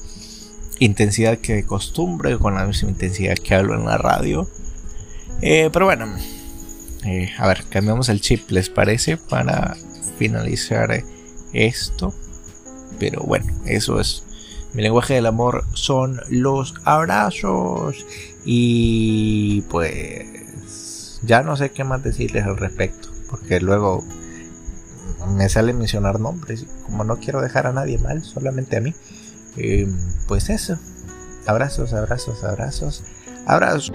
intensidad 0.79 1.39
que 1.39 1.55
de 1.55 1.67
costumbre, 1.67 2.39
con 2.39 2.55
la 2.55 2.65
misma 2.65 2.91
intensidad 2.91 3.37
que 3.37 3.55
hablo 3.55 3.75
en 3.75 3.85
la 3.85 3.99
radio. 3.99 4.49
Eh, 5.41 5.71
pero 5.73 5.87
bueno, 5.87 6.07
eh, 7.05 7.31
a 7.39 7.47
ver, 7.49 7.65
cambiamos 7.69 8.09
el 8.09 8.21
chip, 8.21 8.51
¿les 8.51 8.69
parece? 8.69 9.17
Para 9.17 9.77
finalizar 10.19 11.05
esto. 11.53 12.15
Pero 12.99 13.23
bueno, 13.23 13.47
eso 13.65 14.01
es 14.01 14.25
mi 14.75 14.83
lenguaje 14.83 15.15
del 15.15 15.27
amor 15.27 15.65
son 15.73 16.21
los 16.29 16.75
abrazos. 16.85 18.05
Y 18.45 19.63
pues 19.63 20.25
ya 21.23 21.43
no 21.43 21.57
sé 21.57 21.71
qué 21.71 21.85
más 21.85 22.03
decirles 22.03 22.45
al 22.45 22.57
respecto. 22.57 23.09
Porque 23.31 23.61
luego 23.61 24.05
me 25.37 25.49
sale 25.49 25.73
mencionar 25.73 26.21
nombres. 26.21 26.67
Como 26.85 27.05
no 27.05 27.17
quiero 27.19 27.41
dejar 27.41 27.67
a 27.67 27.73
nadie 27.73 27.99
mal, 27.99 28.23
solamente 28.23 28.77
a 28.77 28.81
mí. 28.81 28.95
Eh, 29.57 29.89
pues 30.27 30.51
eso. 30.51 30.79
Abrazos, 31.47 31.93
abrazos, 31.93 32.45
abrazos. 32.45 33.05
Abrazos. 33.47 33.93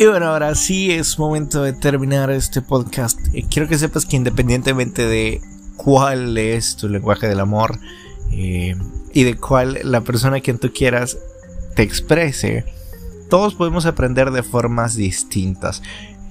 Y 0.00 0.06
bueno, 0.06 0.28
ahora 0.28 0.54
sí 0.54 0.90
es 0.92 1.18
momento 1.18 1.62
de 1.62 1.74
terminar 1.74 2.30
este 2.30 2.62
podcast. 2.62 3.18
Eh, 3.34 3.44
quiero 3.50 3.68
que 3.68 3.76
sepas 3.76 4.06
que 4.06 4.16
independientemente 4.16 5.06
de 5.06 5.42
cuál 5.76 6.38
es 6.38 6.76
tu 6.76 6.88
lenguaje 6.88 7.28
del 7.28 7.38
amor 7.38 7.78
eh, 8.30 8.76
y 9.12 9.24
de 9.24 9.36
cuál 9.36 9.80
la 9.84 10.02
persona 10.02 10.38
a 10.38 10.40
quien 10.40 10.58
tú 10.58 10.72
quieras 10.72 11.18
te 11.74 11.82
exprese, 11.82 12.64
todos 13.28 13.54
podemos 13.54 13.86
aprender 13.86 14.30
de 14.30 14.42
formas 14.42 14.96
distintas. 14.96 15.82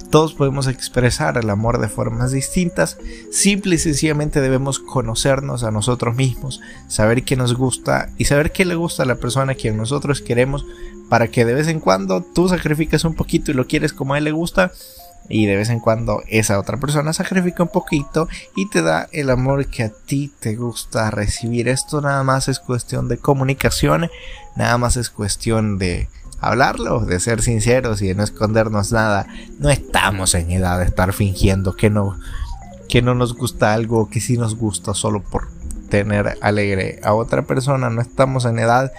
Todos 0.10 0.34
podemos 0.34 0.68
expresar 0.68 1.38
el 1.38 1.52
amor 1.52 1.80
de 1.80 1.88
formas 1.88 2.32
distintas. 2.32 2.98
Simple 3.32 3.76
y 3.76 3.78
sencillamente 3.78 4.42
debemos 4.42 4.80
conocernos 4.80 5.64
a 5.64 5.70
nosotros 5.70 6.16
mismos, 6.16 6.62
saber 6.88 7.24
qué 7.24 7.36
nos 7.36 7.54
gusta 7.54 8.10
y 8.18 8.26
saber 8.26 8.52
qué 8.52 8.66
le 8.66 8.74
gusta 8.74 9.04
a 9.04 9.06
la 9.06 9.16
persona 9.16 9.52
a 9.52 9.56
quien 9.56 9.78
nosotros 9.78 10.22
queremos 10.22 10.66
para 11.10 11.28
que 11.28 11.46
de 11.46 11.54
vez 11.54 11.68
en 11.68 11.80
cuando 11.80 12.22
tú 12.22 12.50
sacrifiques 12.50 13.04
un 13.04 13.14
poquito 13.16 13.52
y 13.52 13.54
lo 13.54 13.68
quieres 13.68 13.94
como 13.94 14.14
a 14.14 14.18
él 14.18 14.24
le 14.24 14.32
gusta 14.32 14.72
y 15.30 15.46
de 15.46 15.56
vez 15.56 15.70
en 15.70 15.80
cuando 15.80 16.24
esa 16.28 16.60
otra 16.60 16.78
persona 16.78 17.14
sacrifica 17.14 17.64
un 17.64 17.70
poquito 17.70 18.28
y 18.56 18.68
te 18.68 18.82
da 18.82 19.08
el 19.12 19.30
amor 19.30 19.68
que 19.68 19.84
a 19.84 19.90
ti 19.90 20.34
te 20.40 20.56
gusta 20.56 21.12
recibir. 21.12 21.70
Esto 21.70 22.02
nada 22.02 22.24
más 22.24 22.48
es 22.48 22.60
cuestión 22.60 23.08
de 23.08 23.20
comunicación, 23.20 24.10
nada 24.56 24.78
más 24.80 24.98
es 24.98 25.12
cuestión 25.12 25.78
de 25.78 26.10
hablarlo, 26.42 27.02
de 27.02 27.20
ser 27.20 27.42
sinceros 27.42 28.02
y 28.02 28.08
de 28.08 28.16
no 28.16 28.24
escondernos 28.24 28.92
nada. 28.92 29.28
No 29.60 29.70
estamos 29.70 30.34
en 30.34 30.52
edad 30.52 30.80
de 30.80 30.86
estar 30.86 31.14
fingiendo 31.14 31.76
que 31.76 31.92
no, 31.92 32.20
que 32.88 33.04
no 33.04 33.14
nos 33.14 33.36
gusta 33.36 33.74
algo, 33.74 34.10
que 34.10 34.22
sí 34.22 34.36
nos 34.38 34.56
gusta 34.56 34.96
solo 34.96 35.22
por 35.22 35.50
tener 35.90 36.38
alegre 36.42 37.00
a 37.04 37.14
otra 37.14 37.44
persona. 37.44 37.92
No 37.92 38.02
estamos 38.02 38.46
en 38.46 38.58
edad 38.58 38.92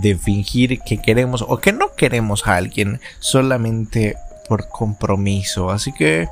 de 0.00 0.16
fingir 0.16 0.80
que 0.80 0.96
queremos 1.02 1.44
o 1.46 1.58
que 1.58 1.72
no 1.72 1.94
queremos 1.94 2.46
a 2.46 2.56
alguien 2.56 3.00
solamente 3.18 4.16
por 4.48 4.68
compromiso. 4.68 5.70
Así 5.70 5.92
que, 5.92 6.28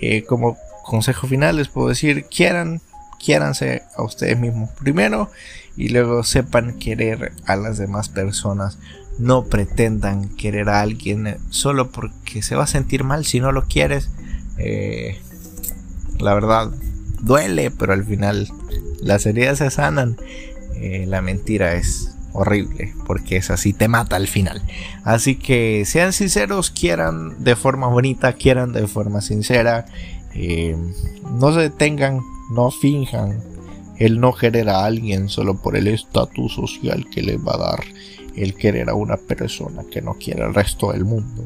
eh, 0.00 0.24
como 0.24 0.56
consejo 0.84 1.26
final, 1.26 1.56
les 1.56 1.68
puedo 1.68 1.88
decir: 1.88 2.24
quieran, 2.24 2.80
quiéranse 3.18 3.82
a 3.96 4.02
ustedes 4.02 4.38
mismos 4.38 4.70
primero 4.70 5.30
y 5.76 5.88
luego 5.88 6.24
sepan 6.24 6.78
querer 6.78 7.32
a 7.46 7.56
las 7.56 7.78
demás 7.78 8.08
personas. 8.08 8.78
No 9.18 9.44
pretendan 9.44 10.28
querer 10.36 10.68
a 10.68 10.80
alguien 10.80 11.38
solo 11.50 11.90
porque 11.90 12.42
se 12.42 12.54
va 12.54 12.64
a 12.64 12.68
sentir 12.68 13.04
mal 13.04 13.24
si 13.24 13.40
no 13.40 13.52
lo 13.52 13.64
quieres. 13.66 14.10
Eh, 14.58 15.20
la 16.18 16.34
verdad, 16.34 16.70
duele, 17.20 17.70
pero 17.70 17.92
al 17.92 18.04
final 18.04 18.48
las 19.00 19.26
heridas 19.26 19.58
se 19.58 19.70
sanan. 19.70 20.16
Eh, 20.76 21.04
la 21.06 21.22
mentira 21.22 21.74
es 21.74 22.17
horrible 22.38 22.94
porque 23.06 23.36
es 23.36 23.50
así, 23.50 23.72
te 23.72 23.88
mata 23.88 24.16
al 24.16 24.28
final. 24.28 24.62
Así 25.04 25.36
que 25.36 25.84
sean 25.84 26.12
sinceros, 26.12 26.70
quieran 26.70 27.42
de 27.42 27.56
forma 27.56 27.86
bonita, 27.88 28.32
quieran 28.34 28.72
de 28.72 28.86
forma 28.86 29.20
sincera. 29.20 29.86
Eh, 30.34 30.76
no 31.32 31.52
se 31.52 31.60
detengan, 31.60 32.20
no 32.50 32.70
finjan 32.70 33.42
el 33.96 34.20
no 34.20 34.32
querer 34.34 34.68
a 34.68 34.84
alguien 34.84 35.28
solo 35.28 35.60
por 35.60 35.76
el 35.76 35.88
estatus 35.88 36.54
social 36.54 37.06
que 37.10 37.22
le 37.22 37.36
va 37.36 37.54
a 37.54 37.70
dar 37.70 37.84
el 38.36 38.54
querer 38.54 38.88
a 38.88 38.94
una 38.94 39.16
persona 39.16 39.82
que 39.90 40.00
no 40.00 40.14
quiere 40.14 40.44
al 40.44 40.54
resto 40.54 40.92
del 40.92 41.04
mundo. 41.04 41.44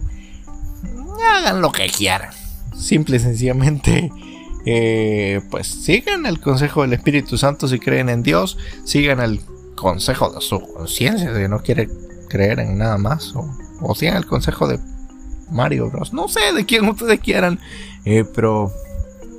Hagan 1.34 1.62
lo 1.62 1.72
que 1.72 1.86
quieran. 1.86 2.30
Simple 2.76 3.16
y 3.16 3.20
sencillamente 3.20 4.10
eh, 4.64 5.40
pues 5.50 5.66
sigan 5.66 6.26
el 6.26 6.40
consejo 6.40 6.82
del 6.82 6.92
Espíritu 6.92 7.36
Santo 7.36 7.66
si 7.66 7.78
creen 7.78 8.08
en 8.08 8.22
Dios, 8.22 8.58
sigan 8.84 9.20
el 9.20 9.40
consejo 9.82 10.30
de 10.30 10.40
su 10.40 10.60
conciencia 10.60 11.34
si 11.34 11.48
no 11.48 11.60
quiere 11.60 11.90
creer 12.28 12.60
en 12.60 12.78
nada 12.78 12.96
más, 12.96 13.34
o, 13.34 13.44
o 13.80 13.94
sigan 13.96 14.16
el 14.16 14.26
consejo 14.26 14.68
de 14.68 14.78
Mario 15.50 15.90
Bros. 15.90 16.12
No 16.12 16.28
sé 16.28 16.52
de 16.54 16.64
quién 16.64 16.88
ustedes 16.88 17.18
quieran, 17.18 17.58
eh, 18.04 18.24
pero 18.24 18.72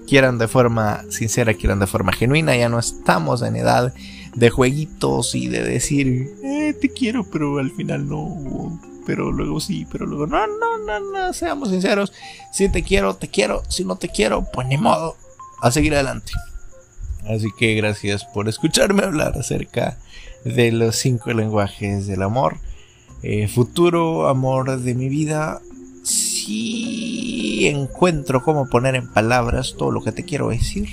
quieran 0.05 0.37
de 0.37 0.49
forma 0.49 1.01
sincera, 1.09 1.53
quieran 1.53 1.79
de 1.79 1.87
forma 1.87 2.11
genuina, 2.11 2.55
ya 2.57 2.67
no 2.67 2.77
estamos 2.77 3.41
en 3.41 3.55
edad 3.55 3.93
de 4.35 4.49
jueguitos 4.49 5.33
y 5.33 5.47
de 5.47 5.63
decir, 5.63 6.35
eh, 6.43 6.75
te 6.79 6.89
quiero, 6.89 7.23
pero 7.23 7.57
al 7.59 7.71
final 7.71 8.09
no, 8.09 8.79
pero 9.05 9.31
luego 9.31 9.61
sí, 9.61 9.87
pero 9.89 10.05
luego 10.05 10.27
no, 10.27 10.45
no, 10.45 10.77
no, 10.85 10.99
no, 10.99 11.33
seamos 11.33 11.69
sinceros, 11.69 12.11
si 12.51 12.67
te 12.67 12.83
quiero, 12.83 13.15
te 13.15 13.29
quiero, 13.29 13.63
si 13.69 13.85
no 13.85 13.95
te 13.95 14.09
quiero, 14.09 14.45
pues 14.51 14.67
ni 14.67 14.77
modo, 14.77 15.15
a 15.61 15.71
seguir 15.71 15.93
adelante. 15.93 16.33
Así 17.25 17.47
que 17.57 17.73
gracias 17.75 18.25
por 18.25 18.49
escucharme 18.49 19.03
hablar 19.03 19.37
acerca 19.37 19.97
de 20.45 20.71
los 20.71 20.95
cinco 20.95 21.31
lenguajes 21.31 22.07
del 22.07 22.21
amor. 22.21 22.57
Eh, 23.21 23.47
futuro 23.47 24.27
amor 24.27 24.79
de 24.81 24.95
mi 24.95 25.07
vida, 25.07 25.61
si 26.03 27.67
encuentro 27.67 28.43
cómo 28.43 28.67
poner 28.67 28.95
en 28.95 29.07
palabras 29.07 29.75
todo 29.77 29.91
lo 29.91 30.03
que 30.03 30.11
te 30.11 30.25
quiero 30.25 30.49
decir, 30.49 30.89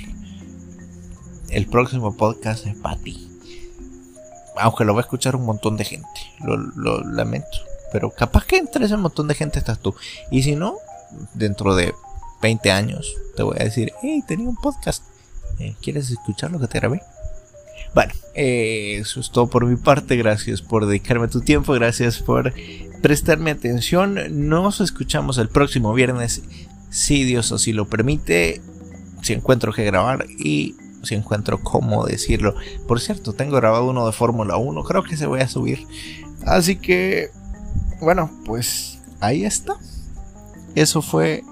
el 1.49 1.67
próximo 1.67 2.15
podcast 2.15 2.65
es 2.65 2.75
para 2.75 2.97
ti. 2.97 3.27
Aunque 4.57 4.85
lo 4.85 4.93
va 4.93 5.01
a 5.01 5.03
escuchar 5.03 5.35
un 5.35 5.45
montón 5.45 5.75
de 5.75 5.85
gente. 5.85 6.07
Lo, 6.39 7.03
lamento. 7.03 7.57
Pero 7.91 8.11
capaz 8.11 8.45
que 8.45 8.57
entre 8.57 8.85
ese 8.85 8.95
montón 8.95 9.27
de 9.27 9.35
gente 9.35 9.59
estás 9.59 9.79
tú. 9.79 9.93
Y 10.29 10.43
si 10.43 10.55
no, 10.55 10.75
dentro 11.33 11.75
de 11.75 11.93
20 12.41 12.71
años 12.71 13.13
te 13.35 13.43
voy 13.43 13.57
a 13.59 13.65
decir, 13.65 13.91
hey, 14.01 14.23
tenía 14.25 14.47
un 14.47 14.55
podcast. 14.55 15.03
Eh, 15.59 15.75
¿Quieres 15.81 16.09
escuchar 16.09 16.51
lo 16.51 16.59
que 16.59 16.67
te 16.67 16.79
grabé? 16.79 17.01
Bueno, 17.93 18.13
eh, 18.35 18.97
eso 18.99 19.19
es 19.19 19.31
todo 19.31 19.47
por 19.47 19.65
mi 19.65 19.75
parte. 19.75 20.15
Gracias 20.15 20.61
por 20.61 20.85
dedicarme 20.85 21.27
tu 21.27 21.41
tiempo. 21.41 21.73
Gracias 21.73 22.19
por 22.19 22.53
prestarme 23.01 23.51
atención. 23.51 24.49
Nos 24.49 24.79
escuchamos 24.81 25.37
el 25.37 25.49
próximo 25.49 25.93
viernes, 25.93 26.43
si 26.89 27.23
Dios 27.23 27.51
así 27.51 27.73
lo 27.73 27.87
permite. 27.87 28.61
Si 29.21 29.33
encuentro 29.33 29.71
que 29.71 29.85
grabar 29.85 30.25
y 30.39 30.75
si 31.03 31.15
encuentro 31.15 31.61
cómo 31.61 32.05
decirlo. 32.05 32.55
Por 32.87 32.99
cierto, 32.99 33.33
tengo 33.33 33.55
grabado 33.55 33.89
uno 33.89 34.05
de 34.05 34.13
Fórmula 34.13 34.57
1. 34.57 34.83
Creo 34.83 35.03
que 35.03 35.17
se 35.17 35.27
voy 35.27 35.41
a 35.41 35.47
subir. 35.47 35.85
Así 36.45 36.77
que, 36.77 37.29
bueno, 37.99 38.31
pues 38.45 38.99
ahí 39.19 39.45
está. 39.45 39.75
Eso 40.75 41.01
fue 41.01 41.43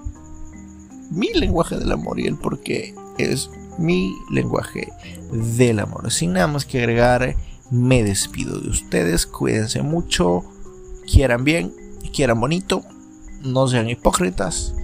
mi 1.10 1.32
lenguaje 1.34 1.76
del 1.78 1.92
amor 1.92 2.18
y 2.18 2.26
el 2.26 2.36
por 2.36 2.60
qué 2.60 2.94
es 3.18 3.50
mi 3.78 4.14
lenguaje 4.30 4.92
del 5.32 5.78
amor. 5.80 6.10
Sin 6.10 6.32
nada 6.32 6.46
más 6.46 6.64
que 6.64 6.78
agregar, 6.78 7.36
me 7.70 8.02
despido 8.02 8.60
de 8.60 8.70
ustedes. 8.70 9.26
Cuídense 9.26 9.82
mucho, 9.82 10.44
quieran 11.10 11.44
bien, 11.44 11.72
quieran 12.12 12.40
bonito, 12.40 12.82
no 13.42 13.68
sean 13.68 13.88
hipócritas, 13.88 14.74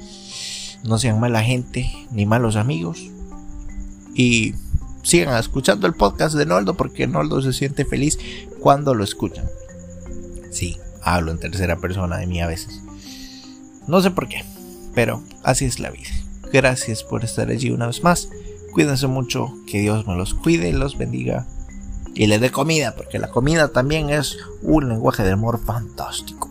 no 0.85 0.99
sean 0.99 1.21
mala 1.21 1.43
gente 1.43 1.91
ni 2.11 2.27
malos 2.27 2.57
amigos. 2.57 3.11
Y 4.15 4.55
sigan 5.03 5.37
escuchando 5.39 5.87
el 5.87 5.95
podcast 5.95 6.35
de 6.35 6.47
Noldo 6.47 6.75
porque 6.75 7.07
Noldo 7.07 7.43
se 7.43 7.53
siente 7.53 7.85
feliz 7.85 8.19
cuando 8.61 8.95
lo 8.95 9.05
escuchan. 9.05 9.47
Sí, 10.51 10.79
hablo 11.03 11.33
en 11.33 11.39
tercera 11.39 11.77
persona 11.77 12.17
de 12.19 12.27
mí 12.27 12.41
a 12.41 12.47
veces. 12.47 12.83
No 13.87 14.01
sé 14.01 14.11
por 14.11 14.29
qué, 14.29 14.45
pero 14.95 15.23
así 15.43 15.65
es 15.65 15.79
la 15.79 15.91
vida. 15.91 16.11
Gracias 16.53 17.03
por 17.03 17.25
estar 17.25 17.51
allí 17.51 17.71
una 17.71 17.87
vez 17.87 18.03
más. 18.03 18.29
Cuídense 18.77 19.07
mucho, 19.07 19.55
que 19.67 19.81
Dios 19.81 20.07
me 20.07 20.17
los 20.17 20.35
cuide 20.35 20.69
y 20.69 20.73
los 20.73 20.99
bendiga. 20.99 21.47
Y 22.15 22.27
les 22.27 22.43
dé 22.43 22.51
comida, 22.51 22.95
porque 22.95 23.19
la 23.19 23.31
comida 23.31 23.69
también 23.69 24.11
es 24.11 24.37
un 24.61 24.91
lenguaje 24.91 25.23
de 25.23 25.33
amor 25.33 25.59
fantástico. 25.65 26.51